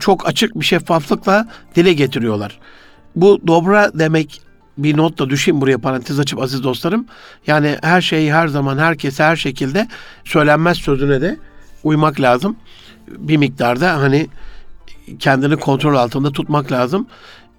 çok 0.00 0.28
açık 0.28 0.60
bir 0.60 0.64
şeffaflıkla 0.64 1.48
dile 1.74 1.92
getiriyorlar. 1.92 2.58
Bu 3.16 3.40
dobra 3.46 3.90
demek 3.94 4.40
bir 4.78 4.96
not 4.96 5.18
da 5.18 5.30
düşeyim 5.30 5.60
buraya 5.60 5.78
parantez 5.78 6.20
açıp 6.20 6.42
aziz 6.42 6.64
dostlarım. 6.64 7.06
Yani 7.46 7.76
her 7.82 8.00
şeyi 8.00 8.32
her 8.32 8.48
zaman 8.48 8.78
herkese 8.78 9.24
her 9.24 9.36
şekilde 9.36 9.88
söylenmez 10.24 10.76
sözüne 10.76 11.20
de 11.20 11.36
uymak 11.84 12.20
lazım. 12.20 12.56
Bir 13.08 13.36
miktarda 13.36 13.96
hani 13.96 14.28
kendini 15.18 15.56
kontrol 15.56 15.94
altında 15.94 16.32
tutmak 16.32 16.72
lazım. 16.72 17.06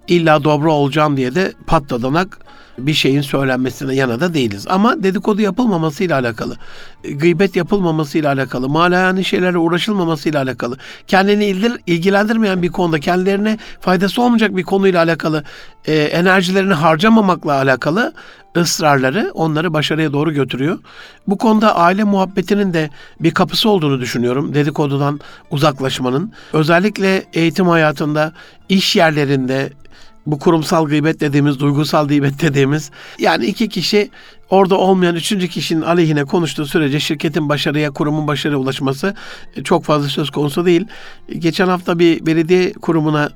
İlla 0.08 0.44
dobra 0.44 0.72
olacağım 0.72 1.16
diye 1.16 1.34
de 1.34 1.52
patladanak 1.66 2.38
bir 2.78 2.94
şeyin 2.94 3.20
söylenmesine 3.20 3.94
yana 3.94 4.20
da 4.20 4.34
değiliz. 4.34 4.66
Ama 4.68 5.02
dedikodu 5.02 5.42
yapılmamasıyla 5.42 6.18
alakalı, 6.18 6.56
gıybet 7.02 7.56
yapılmamasıyla 7.56 8.32
alakalı, 8.32 8.68
malayani 8.68 9.24
şeylerle 9.24 9.58
uğraşılmamasıyla 9.58 10.42
alakalı, 10.42 10.76
kendini 11.06 11.44
ilgilendirmeyen 11.86 12.62
bir 12.62 12.68
konuda, 12.68 13.00
kendilerine 13.00 13.58
faydası 13.80 14.22
olmayacak 14.22 14.56
bir 14.56 14.62
konuyla 14.62 15.02
alakalı, 15.02 15.44
e, 15.84 15.94
enerjilerini 15.94 16.74
harcamamakla 16.74 17.52
alakalı 17.52 18.12
ısrarları 18.56 19.30
onları 19.34 19.72
başarıya 19.72 20.12
doğru 20.12 20.32
götürüyor. 20.32 20.78
Bu 21.26 21.38
konuda 21.38 21.76
aile 21.76 22.04
muhabbetinin 22.04 22.74
de 22.74 22.90
bir 23.20 23.30
kapısı 23.30 23.68
olduğunu 23.68 24.00
düşünüyorum. 24.00 24.54
Dedikodudan 24.54 25.20
uzaklaşmanın. 25.50 26.32
Özellikle 26.52 27.24
eğitim 27.32 27.68
hayatında, 27.68 28.32
iş 28.68 28.96
yerlerinde, 28.96 29.70
bu 30.26 30.38
kurumsal 30.38 30.86
gıybet 30.86 31.20
dediğimiz, 31.20 31.60
duygusal 31.60 32.08
gıybet 32.08 32.42
dediğimiz 32.42 32.90
yani 33.18 33.46
iki 33.46 33.68
kişi 33.68 34.10
orada 34.50 34.78
olmayan 34.78 35.14
üçüncü 35.16 35.48
kişinin 35.48 35.82
aleyhine 35.82 36.24
konuştuğu 36.24 36.66
sürece 36.66 37.00
şirketin 37.00 37.48
başarıya, 37.48 37.90
kurumun 37.90 38.26
başarıya 38.26 38.58
ulaşması 38.58 39.14
çok 39.64 39.84
fazla 39.84 40.08
söz 40.08 40.30
konusu 40.30 40.66
değil. 40.66 40.86
Geçen 41.38 41.68
hafta 41.68 41.98
bir 41.98 42.26
belediye 42.26 42.72
kurumuna 42.72 43.30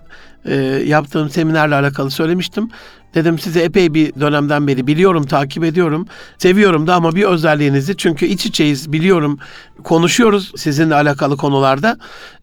e, 0.44 0.54
yaptığım 0.86 1.30
seminerle 1.30 1.74
alakalı 1.74 2.10
söylemiştim. 2.10 2.70
Dedim 3.14 3.38
size 3.38 3.60
epey 3.60 3.94
bir 3.94 4.14
dönemden 4.20 4.66
beri 4.66 4.86
biliyorum, 4.86 5.26
takip 5.26 5.64
ediyorum. 5.64 6.06
Seviyorum 6.38 6.86
da 6.86 6.94
ama 6.94 7.14
bir 7.14 7.24
özelliğinizi 7.24 7.96
çünkü 7.96 8.26
iç 8.26 8.46
içeyiz 8.46 8.92
biliyorum. 8.92 9.38
Konuşuyoruz 9.84 10.52
sizinle 10.56 10.94
alakalı 10.94 11.36
konularda. 11.36 11.98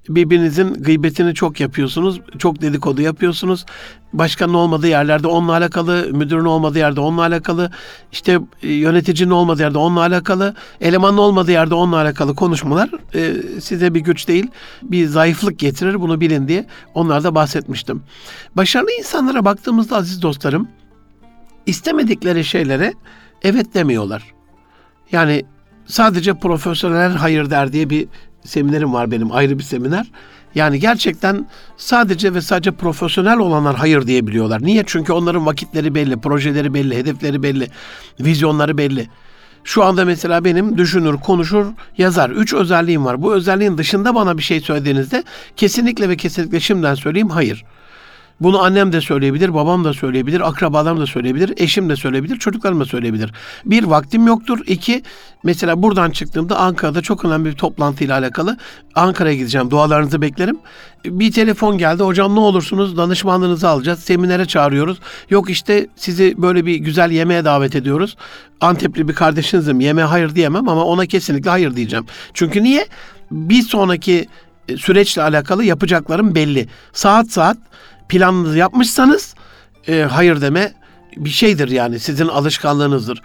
Birbirinizin 0.09 0.73
gıybetini 0.73 1.33
çok 1.33 1.59
yapıyorsunuz. 1.59 2.21
Çok 2.39 2.61
dedikodu 2.61 3.01
yapıyorsunuz. 3.01 3.65
Başkanın 4.13 4.53
olmadığı 4.53 4.87
yerlerde 4.87 5.27
onunla 5.27 5.51
alakalı, 5.51 6.07
müdürün 6.11 6.45
olmadığı 6.45 6.77
yerde 6.77 6.99
onunla 6.99 7.21
alakalı, 7.21 7.71
işte 8.11 8.39
yöneticinin 8.61 9.29
olmadığı 9.29 9.61
yerde 9.61 9.77
onunla 9.77 9.99
alakalı, 9.99 10.55
elemanın 10.81 11.17
olmadığı 11.17 11.51
yerde 11.51 11.75
onunla 11.75 11.97
alakalı 11.97 12.35
konuşmalar 12.35 12.89
e, 13.15 13.33
size 13.61 13.93
bir 13.93 13.99
güç 13.99 14.27
değil, 14.27 14.47
bir 14.83 15.05
zayıflık 15.07 15.59
getirir 15.59 16.01
bunu 16.01 16.21
bilin 16.21 16.47
diye 16.47 16.65
onlarda 16.93 17.35
bahsetmiştim. 17.35 18.03
Başarılı 18.55 18.91
insanlara 18.99 19.45
baktığımızda 19.45 19.97
aziz 19.97 20.21
dostlarım, 20.21 20.60
istemedikleri 21.65 22.45
şeylere 22.45 22.93
evet 23.41 23.73
demiyorlar. 23.73 24.23
Yani 25.11 25.45
sadece 25.85 26.33
profesyonel 26.33 27.11
hayır 27.11 27.49
der 27.49 27.73
diye 27.73 27.89
bir 27.89 28.07
seminerim 28.43 28.93
var 28.93 29.11
benim 29.11 29.31
ayrı 29.31 29.57
bir 29.57 29.63
seminer. 29.63 30.11
Yani 30.55 30.79
gerçekten 30.79 31.47
sadece 31.77 32.33
ve 32.33 32.41
sadece 32.41 32.71
profesyonel 32.71 33.37
olanlar 33.37 33.75
hayır 33.75 34.07
diyebiliyorlar. 34.07 34.63
Niye? 34.63 34.83
Çünkü 34.87 35.13
onların 35.13 35.45
vakitleri 35.45 35.95
belli, 35.95 36.21
projeleri 36.21 36.73
belli, 36.73 36.97
hedefleri 36.97 37.43
belli, 37.43 37.67
vizyonları 38.19 38.77
belli. 38.77 39.07
Şu 39.63 39.83
anda 39.83 40.05
mesela 40.05 40.45
benim 40.45 40.77
düşünür, 40.77 41.17
konuşur, 41.17 41.65
yazar. 41.97 42.29
Üç 42.29 42.53
özelliğim 42.53 43.05
var. 43.05 43.21
Bu 43.21 43.33
özelliğin 43.33 43.77
dışında 43.77 44.15
bana 44.15 44.37
bir 44.37 44.43
şey 44.43 44.61
söylediğinizde 44.61 45.23
kesinlikle 45.55 46.09
ve 46.09 46.17
kesinlikle 46.17 46.59
şimdiden 46.59 46.95
söyleyeyim 46.95 47.29
hayır. 47.29 47.65
Bunu 48.39 48.63
annem 48.63 48.93
de 48.93 49.01
söyleyebilir, 49.01 49.53
babam 49.53 49.83
da 49.83 49.93
söyleyebilir, 49.93 50.47
akrabalarım 50.47 50.99
da 50.99 51.07
söyleyebilir, 51.07 51.53
eşim 51.57 51.89
de 51.89 51.95
söyleyebilir, 51.95 52.39
çocuklarım 52.39 52.79
da 52.79 52.85
söyleyebilir. 52.85 53.31
Bir, 53.65 53.83
vaktim 53.83 54.27
yoktur. 54.27 54.59
İki, 54.67 55.03
mesela 55.43 55.83
buradan 55.83 56.11
çıktığımda 56.11 56.59
Ankara'da 56.59 57.01
çok 57.01 57.25
önemli 57.25 57.49
bir 57.49 57.55
toplantıyla 57.55 58.17
alakalı 58.17 58.57
Ankara'ya 58.95 59.35
gideceğim. 59.35 59.71
Dualarınızı 59.71 60.21
beklerim. 60.21 60.59
Bir 61.05 61.31
telefon 61.31 61.77
geldi. 61.77 62.03
Hocam 62.03 62.35
ne 62.35 62.39
olursunuz 62.39 62.97
danışmanlığınızı 62.97 63.69
alacağız. 63.69 63.99
Seminere 63.99 64.45
çağırıyoruz. 64.45 64.97
Yok 65.29 65.49
işte 65.49 65.87
sizi 65.95 66.33
böyle 66.37 66.65
bir 66.65 66.75
güzel 66.75 67.11
yemeğe 67.11 67.45
davet 67.45 67.75
ediyoruz. 67.75 68.17
Antepli 68.61 69.07
bir 69.07 69.13
kardeşinizim. 69.13 69.79
Yemeğe 69.79 70.07
hayır 70.07 70.35
diyemem 70.35 70.69
ama 70.69 70.85
ona 70.85 71.05
kesinlikle 71.05 71.49
hayır 71.49 71.75
diyeceğim. 71.75 72.05
Çünkü 72.33 72.63
niye? 72.63 72.87
Bir 73.31 73.61
sonraki 73.61 74.27
süreçle 74.77 75.21
alakalı 75.21 75.63
yapacaklarım 75.63 76.35
belli. 76.35 76.67
Saat 76.93 77.31
saat 77.31 77.57
planınızı 78.11 78.57
yapmışsanız 78.57 79.35
e, 79.87 80.01
hayır 80.01 80.41
deme 80.41 80.73
bir 81.17 81.29
şeydir 81.29 81.67
yani 81.67 81.99
sizin 81.99 82.27
alışkanlığınızdır. 82.27 83.21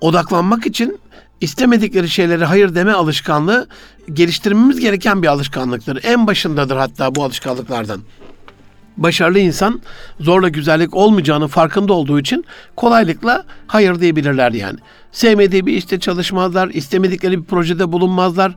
Odaklanmak 0.00 0.66
için 0.66 1.00
istemedikleri 1.40 2.08
şeylere 2.08 2.44
hayır 2.44 2.74
deme 2.74 2.92
alışkanlığı 2.92 3.68
geliştirmemiz 4.12 4.80
gereken 4.80 5.22
bir 5.22 5.26
alışkanlıktır. 5.28 6.04
En 6.04 6.26
başındadır 6.26 6.76
hatta 6.76 7.14
bu 7.14 7.24
alışkanlıklardan. 7.24 8.00
Başarılı 8.96 9.38
insan 9.38 9.82
zorla 10.20 10.48
güzellik 10.48 10.94
olmayacağını 10.94 11.48
farkında 11.48 11.92
olduğu 11.92 12.20
için 12.20 12.44
kolaylıkla 12.76 13.44
hayır 13.66 14.00
diyebilirler 14.00 14.52
yani. 14.52 14.78
Sevmediği 15.12 15.66
bir 15.66 15.72
işte 15.72 16.00
çalışmazlar, 16.00 16.68
istemedikleri 16.68 17.40
bir 17.40 17.44
projede 17.44 17.92
bulunmazlar, 17.92 18.54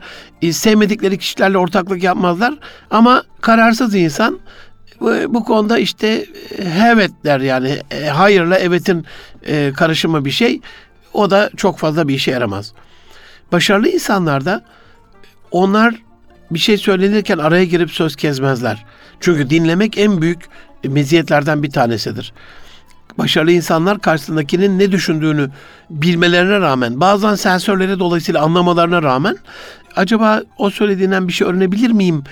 sevmedikleri 0.51 1.17
kişilerle 1.17 1.58
ortaklık 1.58 2.03
yapmazlar. 2.03 2.53
Ama 2.91 3.23
kararsız 3.41 3.95
insan 3.95 4.39
bu 5.27 5.43
konuda 5.43 5.77
işte 5.77 6.25
evet 6.84 7.12
der 7.25 7.39
yani 7.39 7.79
e, 7.91 8.05
hayırla 8.05 8.58
evetin 8.58 9.05
e, 9.47 9.73
karışımı 9.75 10.25
bir 10.25 10.31
şey. 10.31 10.62
O 11.13 11.29
da 11.29 11.49
çok 11.58 11.77
fazla 11.77 12.08
bir 12.08 12.13
işe 12.13 12.31
yaramaz. 12.31 12.73
Başarılı 13.51 13.89
insanlarda 13.89 14.63
onlar 15.51 15.95
bir 16.51 16.60
şey 16.60 16.77
söylenirken 16.77 17.38
araya 17.38 17.65
girip 17.65 17.91
söz 17.91 18.15
kezmezler. 18.15 18.86
Çünkü 19.19 19.49
dinlemek 19.49 19.97
en 19.97 20.21
büyük 20.21 20.39
meziyetlerden 20.84 21.63
bir 21.63 21.71
tanesidir. 21.71 22.34
Başarılı 23.17 23.51
insanlar 23.51 24.01
karşısındakinin 24.01 24.79
ne 24.79 24.91
düşündüğünü 24.91 25.49
bilmelerine 25.89 26.60
rağmen, 26.60 26.99
bazen 26.99 27.36
sensörleri 27.36 27.99
dolayısıyla 27.99 28.41
anlamalarına 28.41 29.03
rağmen 29.03 29.38
acaba 29.95 30.41
o 30.58 30.69
söylediğinden 30.69 31.27
bir 31.27 31.34
şey 31.34 31.47
öğrenebilir 31.47 31.91
miyim 31.91 32.23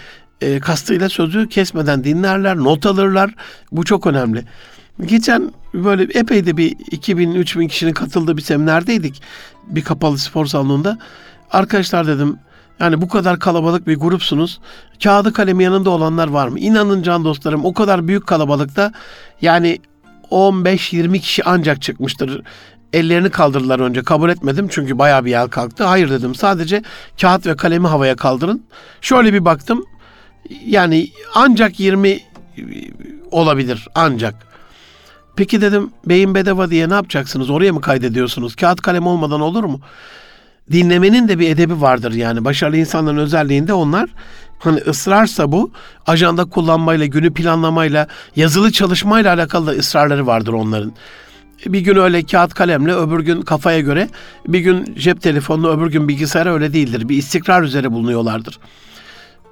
e, 0.44 0.60
kastıyla 0.60 1.10
sözü 1.10 1.50
kesmeden 1.50 2.04
dinlerler, 2.04 2.58
not 2.58 2.86
alırlar. 2.86 3.32
Bu 3.72 3.84
çok 3.84 4.08
önemli. 4.08 4.44
Geçen 5.06 5.52
böyle 5.74 6.04
epey 6.20 6.46
de 6.46 6.58
bir 6.58 6.72
2000-3000 6.72 7.68
kişinin 7.68 7.94
katıldığı 7.94 8.38
bir 8.38 8.42
seminerdeydik. 8.42 9.22
Bir 9.68 9.84
kapalı 9.84 10.18
spor 10.18 10.46
salonunda. 10.46 10.98
Arkadaşlar 11.52 12.08
dedim 12.08 12.38
yani 12.80 13.02
bu 13.02 13.08
kadar 13.08 13.40
kalabalık 13.40 13.88
bir 13.88 13.96
grupsunuz. 13.96 14.60
Kağıdı 15.04 15.34
kalemi 15.34 15.64
yanında 15.64 15.90
olanlar 15.90 16.28
var 16.28 16.48
mı? 16.48 16.60
İnanın 16.60 17.04
can 17.04 17.24
dostlarım 17.24 17.66
o 17.66 17.74
kadar 17.74 18.08
büyük 18.08 18.28
kalabalıkta 18.28 18.92
yani 19.42 19.80
15-20 20.32 21.20
kişi 21.20 21.44
ancak 21.44 21.82
çıkmıştır. 21.82 22.42
Ellerini 22.94 23.30
kaldırdılar 23.30 23.80
önce. 23.80 24.04
Kabul 24.04 24.30
etmedim 24.30 24.68
çünkü 24.72 25.00
bayağı 25.00 25.26
bir 25.26 25.34
el 25.34 25.48
kalktı. 25.48 25.84
Hayır 25.84 26.10
dedim. 26.10 26.36
Sadece 26.36 26.84
kağıt 27.22 27.46
ve 27.46 27.56
kalemi 27.56 27.88
havaya 27.88 28.16
kaldırın. 28.16 28.66
Şöyle 29.02 29.34
bir 29.34 29.46
baktım. 29.46 29.86
Yani 30.66 31.10
ancak 31.36 31.80
20 31.80 32.20
olabilir 33.32 33.88
ancak. 33.96 34.36
Peki 35.36 35.62
dedim 35.62 35.90
beyin 36.06 36.36
bedava 36.36 36.70
diye 36.70 36.90
ne 36.90 36.94
yapacaksınız? 36.94 37.50
Oraya 37.50 37.74
mı 37.74 37.82
kaydediyorsunuz? 37.82 38.56
Kağıt 38.56 38.82
kalem 38.82 39.08
olmadan 39.08 39.42
olur 39.42 39.64
mu? 39.64 39.80
Dinlemenin 40.72 41.28
de 41.28 41.40
bir 41.40 41.50
edebi 41.50 41.82
vardır 41.82 42.14
yani. 42.14 42.46
Başarılı 42.46 42.78
insanların 42.78 43.18
özelliğinde 43.18 43.74
onlar 43.74 44.10
hani 44.60 44.80
ısrarsa 44.80 45.52
bu 45.52 45.72
ajanda 46.08 46.46
kullanmayla, 46.46 47.06
günü 47.06 47.34
planlamayla, 47.34 48.08
yazılı 48.36 48.72
çalışmayla 48.72 49.34
alakalı 49.34 49.68
da 49.68 49.72
ısrarları 49.72 50.28
vardır 50.28 50.54
onların. 50.54 50.94
Bir 51.66 51.80
gün 51.80 51.96
öyle 51.96 52.24
kağıt 52.24 52.54
kalemle, 52.54 52.94
öbür 52.94 53.20
gün 53.20 53.42
kafaya 53.42 53.80
göre, 53.80 54.10
bir 54.48 54.60
gün 54.60 54.96
cep 55.00 55.22
telefonla, 55.22 55.78
öbür 55.78 55.92
gün 55.92 56.08
bilgisayara 56.08 56.54
öyle 56.54 56.74
değildir. 56.74 57.10
Bir 57.10 57.18
istikrar 57.18 57.64
üzere 57.64 57.92
bulunuyorlardır. 57.92 58.60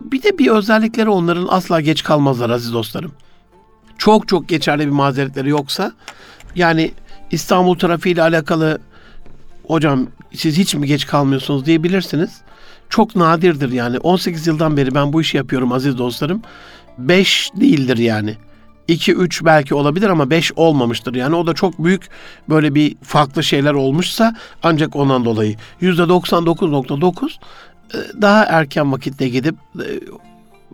Bir 0.04 0.24
de 0.24 0.38
bir 0.38 0.48
özellikleri 0.48 1.10
onların 1.10 1.48
asla 1.50 1.82
geç 1.82 2.04
kalmazlar 2.04 2.50
aziz 2.50 2.74
dostlarım. 2.74 3.12
Çok 3.98 4.28
çok 4.28 4.50
geçerli 4.50 4.86
bir 4.86 4.92
mazeretleri 4.92 5.50
yoksa 5.50 5.92
yani 6.56 6.92
İstanbul 7.32 7.76
trafiği 7.76 8.16
ile 8.16 8.22
alakalı 8.22 8.82
hocam 9.68 10.08
siz 10.34 10.58
hiç 10.58 10.76
mi 10.76 10.88
geç 10.88 11.08
kalmıyorsunuz 11.08 11.66
diyebilirsiniz. 11.66 12.42
Çok 12.90 13.16
nadirdir 13.16 13.72
yani. 13.72 13.98
18 14.00 14.48
yıldan 14.48 14.78
beri 14.78 14.96
ben 14.96 15.14
bu 15.14 15.22
işi 15.22 15.38
yapıyorum 15.38 15.72
aziz 15.72 15.98
dostlarım. 15.98 16.42
5 16.98 17.52
değildir 17.56 17.98
yani. 17.98 18.38
2-3 18.90 19.46
belki 19.46 19.76
olabilir 19.76 20.10
ama 20.10 20.30
5 20.30 20.52
olmamıştır. 20.56 21.16
Yani 21.16 21.36
o 21.36 21.48
da 21.48 21.54
çok 21.54 21.84
büyük 21.84 22.10
böyle 22.50 22.76
bir 22.76 22.96
farklı 23.04 23.44
şeyler 23.44 23.74
olmuşsa 23.74 24.36
ancak 24.64 24.96
ondan 24.96 25.26
dolayı. 25.26 25.56
%99.9 25.82 27.30
e, 27.30 27.38
daha 28.22 28.44
erken 28.44 28.92
vakitte 28.92 29.30
gidip 29.30 29.56
e, 29.80 29.86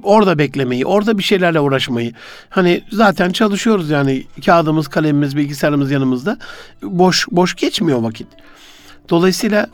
orada 0.03 0.37
beklemeyi, 0.37 0.85
orada 0.85 1.17
bir 1.17 1.23
şeylerle 1.23 1.59
uğraşmayı. 1.59 2.13
Hani 2.49 2.83
zaten 2.91 3.31
çalışıyoruz 3.31 3.89
yani 3.89 4.23
kağıdımız, 4.45 4.87
kalemimiz, 4.87 5.37
bilgisayarımız 5.37 5.91
yanımızda. 5.91 6.37
Boş 6.81 7.27
boş 7.31 7.55
geçmiyor 7.55 8.01
vakit. 8.01 8.27
Dolayısıyla 9.09 9.67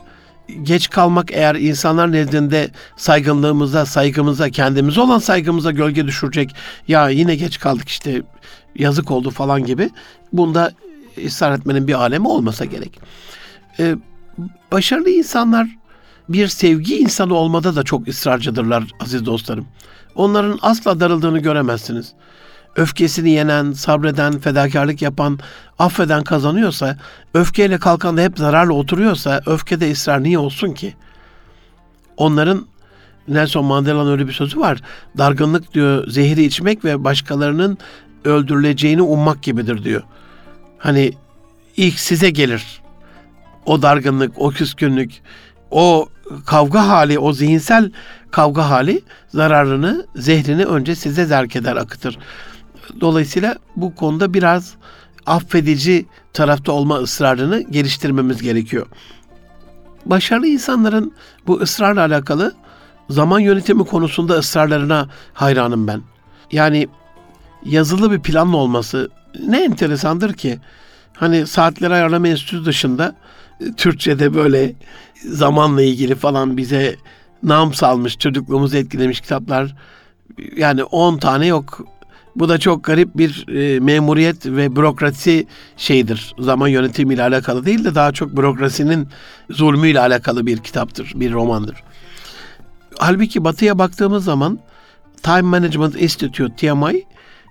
geç 0.62 0.90
kalmak 0.90 1.32
eğer 1.32 1.54
insanlar 1.54 2.12
nezdinde 2.12 2.70
saygınlığımıza, 2.96 3.86
saygımıza, 3.86 4.50
kendimize 4.50 5.00
olan 5.00 5.18
saygımıza 5.18 5.70
gölge 5.70 6.06
düşürecek. 6.06 6.54
Ya 6.88 7.08
yine 7.08 7.36
geç 7.36 7.58
kaldık 7.58 7.88
işte 7.88 8.22
yazık 8.76 9.10
oldu 9.10 9.30
falan 9.30 9.64
gibi. 9.64 9.90
Bunda 10.32 10.72
ısrar 11.26 11.58
etmenin 11.58 11.88
bir 11.88 11.94
alemi 11.94 12.28
olmasa 12.28 12.64
gerek. 12.64 13.00
Ee, 13.80 13.96
başarılı 14.72 15.10
insanlar 15.10 15.68
bir 16.28 16.48
sevgi 16.48 16.98
insanı 16.98 17.34
olmada 17.34 17.76
da 17.76 17.82
çok 17.82 18.08
ısrarcıdırlar 18.08 18.84
aziz 19.00 19.26
dostlarım. 19.26 19.66
Onların 20.14 20.58
asla 20.62 21.00
darıldığını 21.00 21.38
göremezsiniz 21.38 22.14
öfkesini 22.76 23.30
yenen, 23.30 23.72
sabreden, 23.72 24.38
fedakarlık 24.38 25.02
yapan, 25.02 25.38
affeden 25.78 26.24
kazanıyorsa, 26.24 26.96
öfkeyle 27.34 27.78
kalkan 27.78 28.16
da 28.16 28.22
hep 28.22 28.38
zararla 28.38 28.72
oturuyorsa, 28.72 29.42
öfkede 29.46 29.92
ısrar 29.92 30.22
niye 30.22 30.38
olsun 30.38 30.72
ki? 30.72 30.94
Onların 32.16 32.66
Nelson 33.28 33.64
Mandela'nın 33.64 34.12
öyle 34.12 34.26
bir 34.26 34.32
sözü 34.32 34.60
var. 34.60 34.80
Dargınlık 35.18 35.74
diyor 35.74 36.08
zehri 36.08 36.44
içmek 36.44 36.84
ve 36.84 37.04
başkalarının 37.04 37.78
öldürüleceğini 38.24 39.02
ummak 39.02 39.42
gibidir 39.42 39.84
diyor. 39.84 40.02
Hani 40.78 41.12
ilk 41.76 41.98
size 41.98 42.30
gelir. 42.30 42.80
O 43.66 43.82
dargınlık, 43.82 44.32
o 44.38 44.50
küskünlük, 44.50 45.22
o 45.70 46.08
kavga 46.46 46.88
hali, 46.88 47.18
o 47.18 47.32
zihinsel 47.32 47.90
kavga 48.30 48.70
hali 48.70 49.02
zararını, 49.28 50.06
zehrini 50.16 50.64
önce 50.64 50.94
size 50.94 51.24
zerk 51.24 51.56
eder, 51.56 51.76
akıtır. 51.76 52.18
Dolayısıyla 53.00 53.56
bu 53.76 53.94
konuda 53.94 54.34
biraz 54.34 54.74
affedici 55.26 56.06
tarafta 56.32 56.72
olma 56.72 56.96
ısrarını 56.96 57.60
geliştirmemiz 57.60 58.42
gerekiyor. 58.42 58.86
Başarılı 60.06 60.46
insanların 60.46 61.12
bu 61.46 61.60
ısrarla 61.60 62.00
alakalı 62.00 62.54
zaman 63.10 63.40
yönetimi 63.40 63.84
konusunda 63.84 64.34
ısrarlarına 64.34 65.08
hayranım 65.34 65.86
ben. 65.86 66.02
Yani 66.52 66.88
yazılı 67.64 68.12
bir 68.12 68.20
planla 68.20 68.56
olması 68.56 69.10
ne 69.46 69.64
enteresandır 69.64 70.32
ki 70.32 70.58
hani 71.16 71.46
saatleri 71.46 71.94
ayarlama 71.94 72.28
enstitüsü 72.28 72.64
dışında 72.64 73.14
Türkçe'de 73.76 74.34
böyle 74.34 74.72
zamanla 75.28 75.82
ilgili 75.82 76.14
falan 76.14 76.56
bize 76.56 76.96
nam 77.42 77.74
salmış, 77.74 78.18
çocukluğumuzu 78.18 78.76
etkilemiş 78.76 79.20
kitaplar 79.20 79.76
yani 80.56 80.84
10 80.84 81.18
tane 81.18 81.46
yok. 81.46 81.86
Bu 82.36 82.48
da 82.48 82.58
çok 82.58 82.84
garip 82.84 83.16
bir 83.16 83.48
e, 83.48 83.80
memuriyet 83.80 84.46
ve 84.46 84.76
bürokrasi 84.76 85.46
şeydir. 85.76 86.34
Zaman 86.38 86.68
yönetimiyle 86.68 87.22
alakalı 87.22 87.64
değil 87.66 87.84
de 87.84 87.94
daha 87.94 88.12
çok 88.12 88.36
bürokrasinin 88.36 89.08
zulmüyle 89.50 90.00
alakalı 90.00 90.46
bir 90.46 90.58
kitaptır, 90.58 91.12
bir 91.14 91.32
romandır. 91.32 91.76
Halbuki 92.98 93.44
batıya 93.44 93.78
baktığımız 93.78 94.24
zaman 94.24 94.58
Time 95.22 95.42
Management 95.42 96.02
Institute, 96.02 96.56
TMI, 96.56 97.04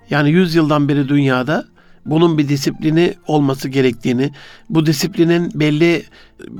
yani 0.10 0.32
100 0.32 0.56
yıldan 0.56 0.90
beri 0.90 1.10
dünyada 1.10 1.66
bunun 2.06 2.38
bir 2.38 2.50
disiplini 2.50 3.14
olması 3.28 3.70
gerektiğini, 3.70 4.32
bu 4.70 4.86
disiplinin 4.86 5.52
belli 5.56 6.06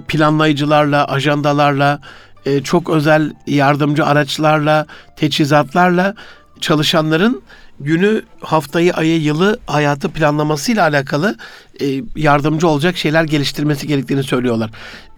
planlayıcılarla, 0.08 1.06
ajandalarla, 1.08 2.00
e, 2.46 2.64
çok 2.64 2.90
özel 2.90 3.34
yardımcı 3.48 4.06
araçlarla, 4.06 4.86
teçhizatlarla 5.16 6.16
çalışanların 6.62 7.42
günü, 7.80 8.22
haftayı, 8.42 8.94
ayı, 8.94 9.22
yılı, 9.22 9.60
hayatı 9.68 10.10
planlamasıyla 10.10 10.84
alakalı 10.84 11.36
e, 11.82 11.86
yardımcı 12.16 12.68
olacak 12.68 12.98
şeyler 12.98 13.24
geliştirmesi 13.24 13.88
gerektiğini 13.88 14.24
söylüyorlar. 14.24 14.72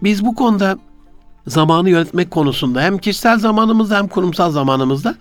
Biz 0.03 0.25
bu 0.25 0.35
konuda 0.35 0.77
zamanı 1.47 1.89
yönetmek 1.89 2.31
konusunda 2.31 2.81
hem 2.81 2.97
kişisel 2.97 3.39
zamanımızda 3.39 3.97
hem 3.97 4.07
kurumsal 4.07 4.51
zamanımızda 4.51 5.15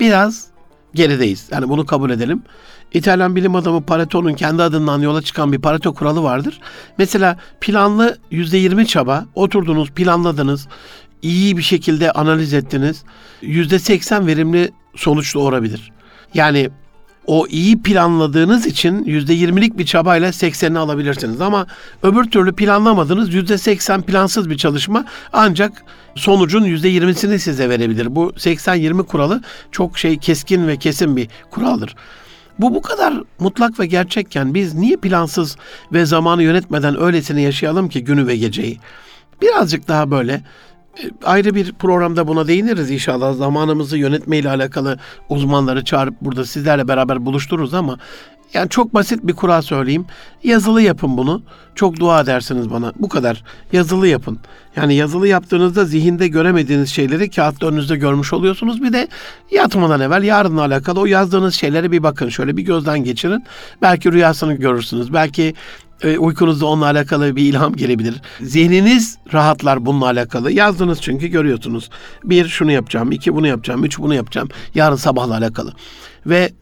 biraz 0.00 0.46
gerideyiz. 0.94 1.48
Yani 1.50 1.68
bunu 1.68 1.86
kabul 1.86 2.10
edelim. 2.10 2.42
İtalyan 2.94 3.36
bilim 3.36 3.54
adamı 3.54 3.82
Pareto'nun 3.82 4.34
kendi 4.34 4.62
adından 4.62 5.00
yola 5.00 5.22
çıkan 5.22 5.52
bir 5.52 5.58
Pareto 5.58 5.94
kuralı 5.94 6.22
vardır. 6.22 6.60
Mesela 6.98 7.36
planlı 7.60 8.18
%20 8.32 8.86
çaba, 8.86 9.26
oturdunuz, 9.34 9.90
planladınız, 9.90 10.68
iyi 11.22 11.56
bir 11.56 11.62
şekilde 11.62 12.12
analiz 12.12 12.54
ettiniz. 12.54 13.04
%80 13.42 14.26
verimli 14.26 14.70
sonuç 14.96 15.34
doğurabilir. 15.34 15.92
Yani 16.34 16.70
o 17.26 17.46
iyi 17.46 17.82
planladığınız 17.82 18.66
için 18.66 19.04
%20'lik 19.04 19.78
bir 19.78 19.86
çabayla 19.86 20.28
80'ini 20.28 20.78
alabilirsiniz. 20.78 21.40
Ama 21.40 21.66
öbür 22.02 22.24
türlü 22.24 22.52
planlamadınız 22.52 23.34
%80 23.34 24.02
plansız 24.02 24.50
bir 24.50 24.56
çalışma 24.56 25.04
ancak 25.32 25.84
sonucun 26.14 26.64
%20'sini 26.64 27.38
size 27.38 27.68
verebilir. 27.68 28.16
Bu 28.16 28.30
80-20 28.36 29.06
kuralı 29.06 29.42
çok 29.72 29.98
şey 29.98 30.18
keskin 30.18 30.68
ve 30.68 30.76
kesin 30.76 31.16
bir 31.16 31.28
kuraldır. 31.50 31.94
Bu 32.60 32.74
bu 32.74 32.82
kadar 32.82 33.14
mutlak 33.38 33.80
ve 33.80 33.86
gerçekken 33.86 34.54
biz 34.54 34.74
niye 34.74 34.96
plansız 34.96 35.56
ve 35.92 36.06
zamanı 36.06 36.42
yönetmeden 36.42 37.00
öylesine 37.00 37.42
yaşayalım 37.42 37.88
ki 37.88 38.04
günü 38.04 38.26
ve 38.26 38.36
geceyi? 38.36 38.78
Birazcık 39.42 39.88
daha 39.88 40.10
böyle 40.10 40.32
e, 40.98 41.10
ayrı 41.24 41.54
bir 41.54 41.72
programda 41.72 42.28
buna 42.28 42.48
değiniriz 42.48 42.90
inşallah. 42.90 43.34
Zamanımızı 43.34 43.98
yönetmeyle 43.98 44.50
alakalı 44.50 44.98
uzmanları 45.28 45.84
çağırıp 45.84 46.14
burada 46.20 46.44
sizlerle 46.44 46.88
beraber 46.88 47.26
buluştururuz 47.26 47.74
ama 47.74 47.98
yani 48.54 48.68
çok 48.68 48.94
basit 48.94 49.26
bir 49.26 49.32
kural 49.32 49.62
söyleyeyim. 49.62 50.06
Yazılı 50.44 50.82
yapın 50.82 51.16
bunu. 51.16 51.42
Çok 51.74 52.00
dua 52.00 52.20
edersiniz 52.20 52.70
bana. 52.70 52.92
Bu 52.96 53.08
kadar. 53.08 53.44
Yazılı 53.72 54.08
yapın. 54.08 54.38
Yani 54.76 54.94
yazılı 54.94 55.28
yaptığınızda 55.28 55.84
zihinde 55.84 56.28
göremediğiniz 56.28 56.90
şeyleri 56.90 57.30
kağıtta 57.30 57.66
önünüzde 57.66 57.96
görmüş 57.96 58.32
oluyorsunuz. 58.32 58.82
Bir 58.82 58.92
de 58.92 59.08
yatmadan 59.50 60.00
evvel 60.00 60.22
yarınla 60.22 60.60
alakalı 60.60 61.00
o 61.00 61.06
yazdığınız 61.06 61.54
şeylere 61.54 61.92
bir 61.92 62.02
bakın. 62.02 62.28
Şöyle 62.28 62.56
bir 62.56 62.62
gözden 62.62 63.04
geçirin. 63.04 63.44
Belki 63.82 64.12
rüyasını 64.12 64.54
görürsünüz. 64.54 65.12
Belki 65.12 65.54
e, 66.02 66.18
uykunuzda 66.18 66.66
onunla 66.66 66.84
alakalı 66.84 67.36
bir 67.36 67.42
ilham 67.42 67.76
gelebilir. 67.76 68.14
Zihniniz 68.40 69.18
rahatlar 69.32 69.86
bununla 69.86 70.06
alakalı. 70.06 70.52
Yazdınız 70.52 71.00
çünkü 71.00 71.28
görüyorsunuz. 71.28 71.90
Bir 72.24 72.48
şunu 72.48 72.72
yapacağım, 72.72 73.12
iki 73.12 73.34
bunu 73.34 73.46
yapacağım, 73.46 73.84
üç 73.84 73.98
bunu 73.98 74.14
yapacağım. 74.14 74.48
Yarın 74.74 74.96
sabahla 74.96 75.36
alakalı. 75.36 75.72
Ve 76.26 76.52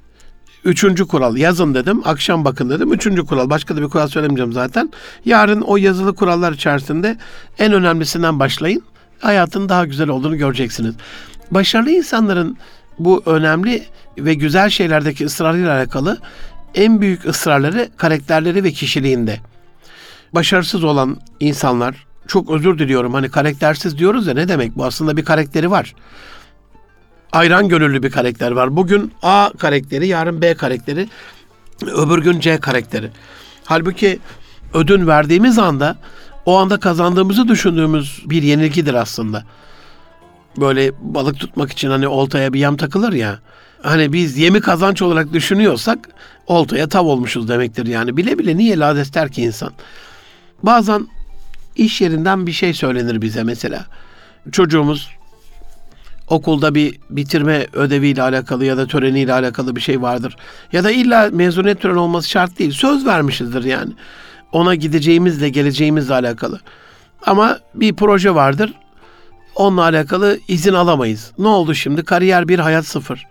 Üçüncü 0.65 1.07
kural 1.07 1.37
yazın 1.37 1.75
dedim, 1.75 2.03
akşam 2.05 2.45
bakın 2.45 2.71
dedim. 2.71 2.93
Üçüncü 2.93 3.27
kural, 3.27 3.51
başka 3.51 3.77
da 3.77 3.83
bir 3.83 3.89
kural 3.89 4.09
söylemeyeceğim 4.09 4.53
zaten. 4.53 4.91
Yarın 5.25 5.61
o 5.61 5.77
yazılı 5.77 6.15
kurallar 6.15 6.53
içerisinde 6.53 7.17
en 7.59 7.73
önemlisinden 7.73 8.39
başlayın. 8.39 8.83
Hayatın 9.19 9.69
daha 9.69 9.85
güzel 9.85 10.09
olduğunu 10.09 10.37
göreceksiniz. 10.37 10.95
Başarılı 11.51 11.91
insanların 11.91 12.57
bu 12.99 13.23
önemli 13.27 13.85
ve 14.19 14.35
güzel 14.35 14.71
şeylerdeki 14.71 15.25
ısrarıyla 15.25 15.77
alakalı 15.77 16.19
en 16.75 17.01
büyük 17.01 17.27
ısrarları 17.27 17.89
karakterleri 17.97 18.65
ve 18.65 18.73
kişiliğinde. 18.73 19.41
Başarısız 20.35 20.85
olan 20.85 21.17
insanlar, 21.41 22.07
çok 22.27 22.51
özür 22.51 22.79
diliyorum 22.79 23.15
hani 23.15 23.31
karaktersiz 23.31 23.99
diyoruz 23.99 24.27
ya 24.27 24.35
ne 24.35 24.49
demek 24.49 24.77
bu 24.77 24.85
aslında 24.85 25.17
bir 25.17 25.25
karakteri 25.25 25.71
var 25.71 25.95
ayran 27.33 27.69
gönüllü 27.69 28.03
bir 28.03 28.11
karakter 28.11 28.51
var. 28.51 28.77
Bugün 28.77 29.13
A 29.23 29.51
karakteri, 29.59 30.07
yarın 30.07 30.43
B 30.43 30.55
karakteri, 30.55 31.09
öbür 31.83 32.19
gün 32.23 32.41
C 32.41 32.61
karakteri. 32.61 33.11
Halbuki 33.65 34.19
ödün 34.75 35.07
verdiğimiz 35.07 35.59
anda 35.59 35.97
o 36.47 36.57
anda 36.57 36.81
kazandığımızı 36.81 37.49
düşündüğümüz 37.49 38.23
bir 38.27 38.43
yenilgidir 38.43 38.95
aslında. 38.95 39.45
Böyle 40.57 40.93
balık 41.01 41.39
tutmak 41.41 41.73
için 41.73 41.91
hani 41.91 42.09
oltaya 42.09 42.53
bir 42.53 42.61
yam 42.61 42.77
takılır 42.77 43.13
ya. 43.13 43.39
Hani 43.83 44.13
biz 44.13 44.39
yemi 44.39 44.61
kazanç 44.61 45.03
olarak 45.03 45.33
düşünüyorsak 45.33 46.09
oltaya 46.47 46.89
tav 46.89 47.05
olmuşuz 47.05 47.49
demektir 47.49 47.87
yani. 47.87 48.17
Bile 48.17 48.39
bile 48.39 48.57
niye 48.57 48.79
lades 48.79 49.15
der 49.15 49.33
ki 49.33 49.43
insan? 49.43 49.73
Bazen 50.63 51.09
iş 51.77 52.01
yerinden 52.01 52.47
bir 52.47 52.53
şey 52.53 52.75
söylenir 52.75 53.23
bize 53.23 53.43
mesela. 53.43 53.87
Çocuğumuz 54.53 55.18
okulda 56.31 56.75
bir 56.75 56.99
bitirme 57.11 57.67
ödeviyle 57.73 58.23
alakalı 58.23 58.65
ya 58.65 58.77
da 58.77 58.87
töreniyle 58.87 59.33
alakalı 59.33 59.77
bir 59.77 59.81
şey 59.81 60.03
vardır. 60.03 60.37
Ya 60.73 60.85
da 60.85 60.91
illa 60.91 61.31
mezuniyet 61.33 61.81
töreni 61.83 61.99
olması 61.99 62.29
şart 62.29 62.59
değil. 62.59 62.71
Söz 62.71 63.07
vermişizdir 63.07 63.65
yani. 63.65 63.93
Ona 64.53 64.75
gideceğimizle 64.75 65.49
geleceğimizle 65.49 66.15
alakalı. 66.15 66.61
Ama 67.27 67.59
bir 67.75 67.97
proje 67.97 68.35
vardır. 68.35 68.75
Onunla 69.55 69.83
alakalı 69.83 70.39
izin 70.49 70.75
alamayız. 70.75 71.33
Ne 71.39 71.49
oldu 71.49 71.75
şimdi? 71.75 72.05
Kariyer 72.05 72.49
bir, 72.49 72.59
hayat 72.59 72.87
sıfır. 72.87 73.27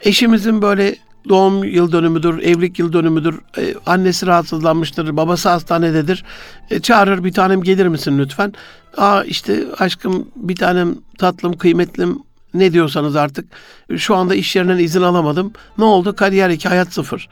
Eşimizin 0.00 0.62
böyle 0.62 0.96
doğum 1.28 1.64
yıl 1.64 1.92
dönümüdür, 1.92 2.38
evlilik 2.38 2.78
yıl 2.78 2.92
dönümüdür, 2.92 3.40
e, 3.58 3.74
annesi 3.86 4.26
rahatsızlanmıştır, 4.26 5.16
babası 5.16 5.48
hastanededir. 5.48 6.24
E, 6.70 6.80
çağırır 6.80 7.24
bir 7.24 7.32
tanem 7.32 7.62
gelir 7.62 7.86
misin 7.86 8.18
lütfen? 8.18 8.52
Aa 8.96 9.24
işte 9.24 9.64
aşkım 9.78 10.28
bir 10.36 10.56
tanem 10.56 10.94
tatlım 11.18 11.58
kıymetlim 11.58 12.18
ne 12.54 12.72
diyorsanız 12.72 13.16
artık 13.16 13.48
şu 13.96 14.16
anda 14.16 14.34
iş 14.34 14.56
yerinden 14.56 14.78
izin 14.78 15.02
alamadım. 15.02 15.52
Ne 15.78 15.84
oldu? 15.84 16.16
Kariyer 16.16 16.50
2 16.50 16.68
hayat 16.68 16.92
0. 16.92 17.28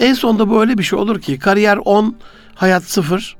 En 0.00 0.14
sonunda 0.14 0.50
böyle 0.50 0.78
bir 0.78 0.82
şey 0.82 0.98
olur 0.98 1.20
ki 1.20 1.38
kariyer 1.38 1.76
10 1.76 2.16
hayat 2.54 2.84
0 2.84 3.36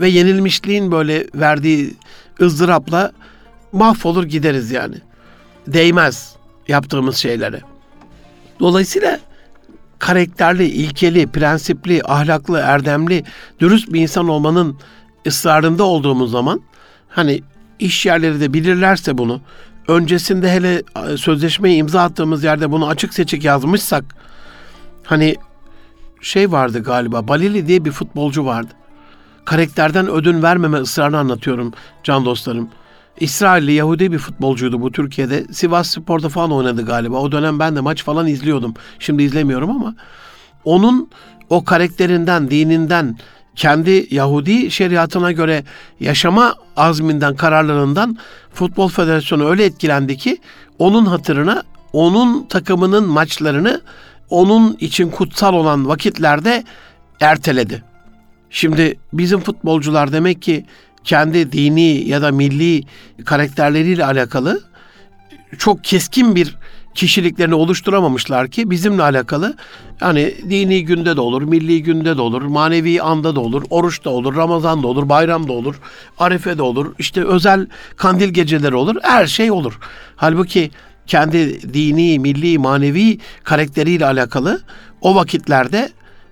ve 0.00 0.08
yenilmişliğin 0.08 0.92
böyle 0.92 1.26
verdiği 1.34 1.94
ızdırapla 2.40 3.12
mahvolur 3.72 4.24
gideriz 4.24 4.70
yani. 4.70 4.96
Değmez 5.66 6.36
yaptığımız 6.68 7.16
şeylere. 7.16 7.69
Dolayısıyla 8.60 9.18
karakterli, 9.98 10.64
ilkeli, 10.64 11.26
prensipli, 11.26 12.02
ahlaklı, 12.04 12.58
erdemli, 12.58 13.24
dürüst 13.60 13.92
bir 13.92 14.00
insan 14.00 14.28
olmanın 14.28 14.78
ısrarında 15.26 15.84
olduğumuz 15.84 16.30
zaman 16.30 16.60
hani 17.08 17.42
iş 17.78 18.06
yerleri 18.06 18.40
de 18.40 18.52
bilirlerse 18.52 19.18
bunu 19.18 19.40
öncesinde 19.88 20.52
hele 20.52 20.82
sözleşmeyi 21.16 21.76
imza 21.76 22.02
attığımız 22.02 22.44
yerde 22.44 22.70
bunu 22.72 22.88
açık 22.88 23.14
seçik 23.14 23.44
yazmışsak 23.44 24.04
hani 25.04 25.36
şey 26.20 26.52
vardı 26.52 26.82
galiba 26.82 27.28
Balili 27.28 27.66
diye 27.66 27.84
bir 27.84 27.90
futbolcu 27.90 28.44
vardı. 28.46 28.74
Karakterden 29.44 30.08
ödün 30.08 30.42
vermeme 30.42 30.78
ısrarını 30.78 31.18
anlatıyorum 31.18 31.72
can 32.02 32.24
dostlarım. 32.24 32.70
İsrailli 33.20 33.72
Yahudi 33.72 34.12
bir 34.12 34.18
futbolcuydu 34.18 34.80
bu 34.80 34.92
Türkiye'de. 34.92 35.44
Sivas 35.52 35.90
Spor'da 35.90 36.28
falan 36.28 36.52
oynadı 36.52 36.86
galiba. 36.86 37.16
O 37.16 37.32
dönem 37.32 37.58
ben 37.58 37.76
de 37.76 37.80
maç 37.80 38.04
falan 38.04 38.26
izliyordum. 38.26 38.74
Şimdi 38.98 39.22
izlemiyorum 39.22 39.70
ama 39.70 39.94
onun 40.64 41.10
o 41.50 41.64
karakterinden, 41.64 42.50
dininden, 42.50 43.18
kendi 43.56 44.06
Yahudi 44.10 44.70
şeriatına 44.70 45.32
göre 45.32 45.64
yaşama 46.00 46.54
azminden, 46.76 47.36
kararlarından 47.36 48.18
Futbol 48.52 48.88
Federasyonu 48.88 49.48
öyle 49.48 49.64
etkilendi 49.64 50.16
ki 50.16 50.38
onun 50.78 51.06
hatırına 51.06 51.62
onun 51.92 52.46
takımının 52.46 53.08
maçlarını 53.08 53.80
onun 54.30 54.76
için 54.80 55.10
kutsal 55.10 55.54
olan 55.54 55.88
vakitlerde 55.88 56.64
erteledi. 57.20 57.82
Şimdi 58.50 58.98
bizim 59.12 59.40
futbolcular 59.40 60.12
demek 60.12 60.42
ki 60.42 60.64
kendi 61.04 61.52
dini 61.52 62.08
ya 62.08 62.22
da 62.22 62.32
milli 62.32 62.82
karakterleriyle 63.24 64.04
alakalı 64.04 64.60
çok 65.58 65.84
keskin 65.84 66.34
bir 66.34 66.56
kişiliklerini 66.94 67.54
oluşturamamışlar 67.54 68.48
ki 68.48 68.70
bizimle 68.70 69.02
alakalı 69.02 69.56
yani 70.00 70.34
dini 70.50 70.84
günde 70.84 71.16
de 71.16 71.20
olur, 71.20 71.42
milli 71.42 71.82
günde 71.82 72.16
de 72.16 72.20
olur, 72.20 72.42
manevi 72.42 73.02
anda 73.02 73.36
da 73.36 73.40
olur, 73.40 73.62
oruç 73.70 74.04
da 74.04 74.10
olur, 74.10 74.36
Ramazan 74.36 74.82
da 74.82 74.86
olur, 74.86 75.08
bayram 75.08 75.48
da 75.48 75.52
olur, 75.52 75.80
Arife 76.18 76.58
de 76.58 76.62
olur, 76.62 76.94
işte 76.98 77.24
özel 77.24 77.66
kandil 77.96 78.28
geceleri 78.28 78.74
olur, 78.74 78.96
her 79.02 79.26
şey 79.26 79.50
olur. 79.50 79.78
Halbuki 80.16 80.70
kendi 81.06 81.74
dini, 81.74 82.18
milli, 82.18 82.58
manevi 82.58 83.18
karakteriyle 83.44 84.06
alakalı 84.06 84.60
o 85.00 85.14
vakitlerde 85.14 85.90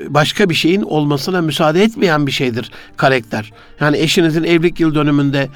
başka 0.08 0.50
bir 0.50 0.54
şeyin 0.54 0.82
olmasına 0.82 1.40
müsaade 1.40 1.82
etmeyen 1.82 2.26
bir 2.26 2.32
şeydir 2.32 2.70
karakter. 2.96 3.52
Yani 3.80 3.98
eşinizin 3.98 4.44
evlilik 4.44 4.80
yıl 4.80 4.94
dönümünde 4.94 5.48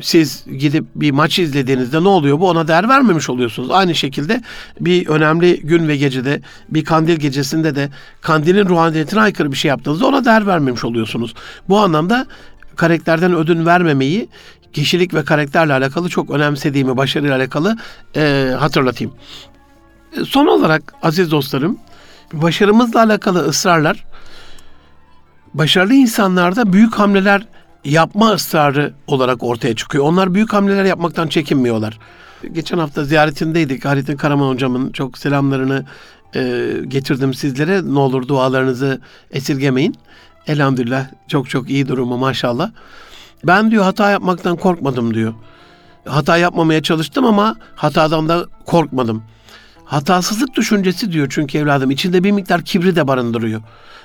siz 0.00 0.44
gidip 0.58 0.84
bir 0.94 1.10
maç 1.10 1.38
izlediğinizde 1.38 2.04
ne 2.04 2.08
oluyor? 2.08 2.40
Bu 2.40 2.48
ona 2.48 2.68
değer 2.68 2.88
vermemiş 2.88 3.30
oluyorsunuz. 3.30 3.70
Aynı 3.70 3.94
şekilde 3.94 4.42
bir 4.80 5.08
önemli 5.08 5.60
gün 5.60 5.88
ve 5.88 5.96
gecede 5.96 6.40
bir 6.68 6.84
kandil 6.84 7.16
gecesinde 7.16 7.74
de 7.74 7.88
kandilin 8.20 8.66
ruhaniyetine 8.66 9.20
aykırı 9.20 9.52
bir 9.52 9.56
şey 9.56 9.68
yaptığınızda 9.68 10.06
ona 10.06 10.24
değer 10.24 10.46
vermemiş 10.46 10.84
oluyorsunuz. 10.84 11.34
Bu 11.68 11.78
anlamda 11.78 12.26
karakterden 12.76 13.34
ödün 13.34 13.66
vermemeyi 13.66 14.28
kişilik 14.72 15.14
ve 15.14 15.24
karakterle 15.24 15.72
alakalı 15.72 16.08
çok 16.08 16.30
önemsediğimi, 16.30 16.96
başarıyla 16.96 17.36
alakalı 17.36 17.76
e, 18.16 18.54
hatırlatayım. 18.58 19.12
Son 20.26 20.46
olarak 20.46 20.94
aziz 21.02 21.30
dostlarım, 21.30 21.78
başarımızla 22.32 23.00
alakalı 23.02 23.48
ısrarlar, 23.48 24.04
başarılı 25.54 25.94
insanlarda 25.94 26.72
büyük 26.72 26.94
hamleler 26.94 27.46
yapma 27.84 28.32
ısrarı 28.32 28.94
olarak 29.06 29.42
ortaya 29.42 29.76
çıkıyor. 29.76 30.04
Onlar 30.04 30.34
büyük 30.34 30.52
hamleler 30.52 30.84
yapmaktan 30.84 31.28
çekinmiyorlar. 31.28 31.98
Geçen 32.52 32.78
hafta 32.78 33.04
ziyaretindeydik. 33.04 33.84
Halit'in 33.84 34.16
Karaman 34.16 34.48
hocamın 34.48 34.92
çok 34.92 35.18
selamlarını 35.18 35.84
e, 36.34 36.72
getirdim 36.88 37.34
sizlere. 37.34 37.94
Ne 37.94 37.98
olur 37.98 38.28
dualarınızı 38.28 39.00
esirgemeyin. 39.30 39.94
Elhamdülillah 40.46 41.06
çok 41.28 41.50
çok 41.50 41.70
iyi 41.70 41.88
durumu 41.88 42.18
maşallah. 42.18 42.70
Ben 43.44 43.70
diyor 43.70 43.84
hata 43.84 44.10
yapmaktan 44.10 44.56
korkmadım 44.56 45.14
diyor. 45.14 45.34
Hata 46.06 46.36
yapmamaya 46.36 46.82
çalıştım 46.82 47.26
ama 47.26 47.56
hatadan 47.74 48.28
da 48.28 48.46
korkmadım. 48.66 49.22
Hatasızlık 49.90 50.54
düşüncesi 50.54 51.12
diyor 51.12 51.26
çünkü 51.30 51.58
evladım 51.58 51.90
içinde 51.90 52.24
bir 52.24 52.30
miktar 52.30 52.62
kibri 52.62 52.96
de 52.96 53.08
barındırıyor. 53.08 53.60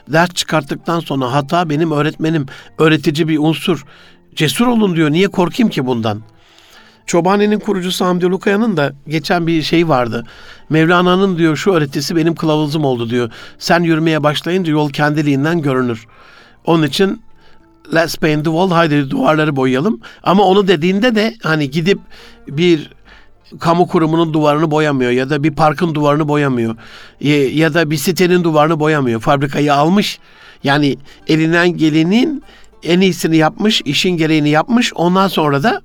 Ders 0.08 0.34
çıkarttıktan 0.34 1.00
sonra 1.00 1.34
hata 1.34 1.70
benim 1.70 1.92
öğretmenim, 1.92 2.46
öğretici 2.78 3.28
bir 3.28 3.40
unsur. 3.40 3.86
Cesur 4.36 4.68
olun 4.68 4.96
diyor. 4.96 5.12
Niye 5.12 5.28
korkayım 5.28 5.70
ki 5.70 5.86
bundan? 5.86 6.22
Çobane'nin 7.06 7.60
kurucusu 7.60 8.06
Hamdi 8.06 8.26
Lukaya'nın 8.26 8.78
da 8.78 8.94
geçen 9.08 9.48
bir 9.48 9.62
şey 9.62 9.88
vardı. 9.88 10.26
Mevlana'nın 10.70 11.38
diyor 11.38 11.56
şu 11.56 11.72
öğretisi 11.72 12.16
benim 12.16 12.36
kılavuzum 12.36 12.86
oldu 12.86 13.10
diyor. 13.10 13.32
Sen 13.60 13.84
yürümeye 13.84 14.24
başlayınca 14.24 14.72
yol 14.72 14.90
kendiliğinden 14.90 15.62
görünür. 15.62 16.08
Onun 16.66 16.84
için 16.84 17.22
let's 17.94 18.16
paint 18.16 18.46
the 18.46 18.52
wall 18.52 18.72
haydi 18.72 19.10
duvarları 19.10 19.56
boyayalım. 19.56 20.00
Ama 20.24 20.44
onu 20.44 20.68
dediğinde 20.68 21.16
de 21.16 21.36
hani 21.44 21.70
gidip 21.70 22.00
bir 22.48 22.95
kamu 23.60 23.88
kurumunun 23.88 24.34
duvarını 24.34 24.72
boyamıyor 24.72 25.12
ya 25.12 25.30
da 25.30 25.44
bir 25.44 25.52
parkın 25.52 25.96
duvarını 25.96 26.28
boyamıyor 26.28 26.76
ya, 27.22 27.74
da 27.74 27.92
bir 27.92 27.98
sitenin 27.98 28.44
duvarını 28.44 28.80
boyamıyor. 28.80 29.20
Fabrikayı 29.20 29.74
almış 29.74 30.20
yani 30.64 30.98
elinden 31.28 31.78
gelenin 31.78 32.44
en 32.84 33.02
iyisini 33.02 33.38
yapmış, 33.38 33.82
işin 33.86 34.10
gereğini 34.10 34.50
yapmış. 34.50 34.94
Ondan 34.94 35.28
sonra 35.28 35.64
da 35.64 35.82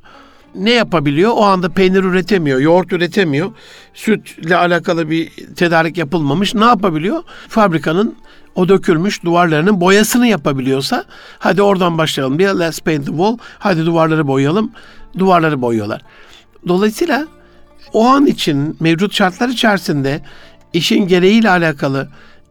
ne 0.54 0.70
yapabiliyor? 0.70 1.30
O 1.34 1.44
anda 1.44 1.68
peynir 1.68 2.04
üretemiyor, 2.04 2.60
yoğurt 2.60 2.92
üretemiyor. 2.92 3.50
Sütle 3.94 4.56
alakalı 4.56 5.10
bir 5.10 5.30
tedarik 5.56 5.98
yapılmamış. 5.98 6.54
Ne 6.54 6.64
yapabiliyor? 6.64 7.22
Fabrikanın 7.48 8.14
o 8.54 8.68
dökülmüş 8.68 9.24
duvarlarının 9.24 9.80
boyasını 9.80 10.26
yapabiliyorsa 10.26 11.04
hadi 11.38 11.62
oradan 11.62 11.98
başlayalım. 11.98 12.38
Bir 12.38 12.46
let's 12.46 12.80
paint 12.80 13.06
the 13.06 13.10
wall. 13.10 13.38
Hadi 13.58 13.86
duvarları 13.86 14.26
boyayalım. 14.26 14.72
Duvarları 15.18 15.62
boyuyorlar. 15.62 16.02
Dolayısıyla 16.68 17.26
o 17.92 18.06
an 18.06 18.26
için 18.26 18.76
mevcut 18.80 19.14
şartlar 19.14 19.48
içerisinde 19.48 20.20
işin 20.72 21.06
gereğiyle 21.06 21.50
alakalı 21.50 22.08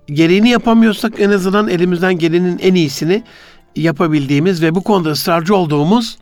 gereğini 0.08 0.50
yapamıyorsak 0.50 1.20
en 1.20 1.30
azından 1.30 1.68
elimizden 1.68 2.18
gelenin 2.18 2.60
en 2.60 2.76
iyisini 2.76 3.24
yapabildiğimiz 3.76 4.62
ve 4.62 4.76
bu 4.76 4.84
konuda 4.84 5.10
ısrarcı 5.10 5.56
olduğumuz 5.56 6.18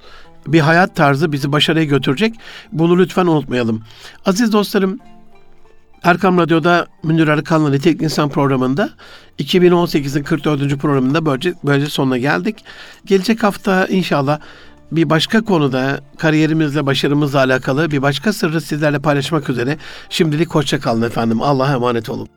bir 0.47 0.59
hayat 0.59 0.95
tarzı 0.95 1.31
bizi 1.31 1.51
başarıya 1.51 1.85
götürecek. 1.85 2.35
Bunu 2.71 2.97
lütfen 2.97 3.25
unutmayalım. 3.25 3.83
Aziz 4.25 4.53
dostlarım, 4.53 4.99
Erkam 6.03 6.37
Radyo'da 6.37 6.87
Münir 7.03 7.27
Arıkan'la 7.27 7.69
Nitelik 7.69 8.01
İnsan 8.01 8.29
programında 8.29 8.89
2018'in 9.39 10.23
44. 10.23 10.77
programında 10.77 11.25
böylece, 11.25 11.53
böylece 11.63 11.89
sonuna 11.89 12.17
geldik. 12.17 12.63
Gelecek 13.05 13.43
hafta 13.43 13.87
inşallah 13.87 14.39
bir 14.91 15.09
başka 15.09 15.41
konuda 15.41 15.99
kariyerimizle, 16.17 16.85
başarımızla 16.85 17.39
alakalı 17.39 17.91
bir 17.91 18.01
başka 18.01 18.33
sırrı 18.33 18.61
sizlerle 18.61 18.99
paylaşmak 18.99 19.49
üzere. 19.49 19.77
Şimdilik 20.09 20.55
hoşça 20.55 20.79
kalın 20.79 21.01
efendim. 21.01 21.41
Allah'a 21.41 21.73
emanet 21.73 22.09
olun. 22.09 22.29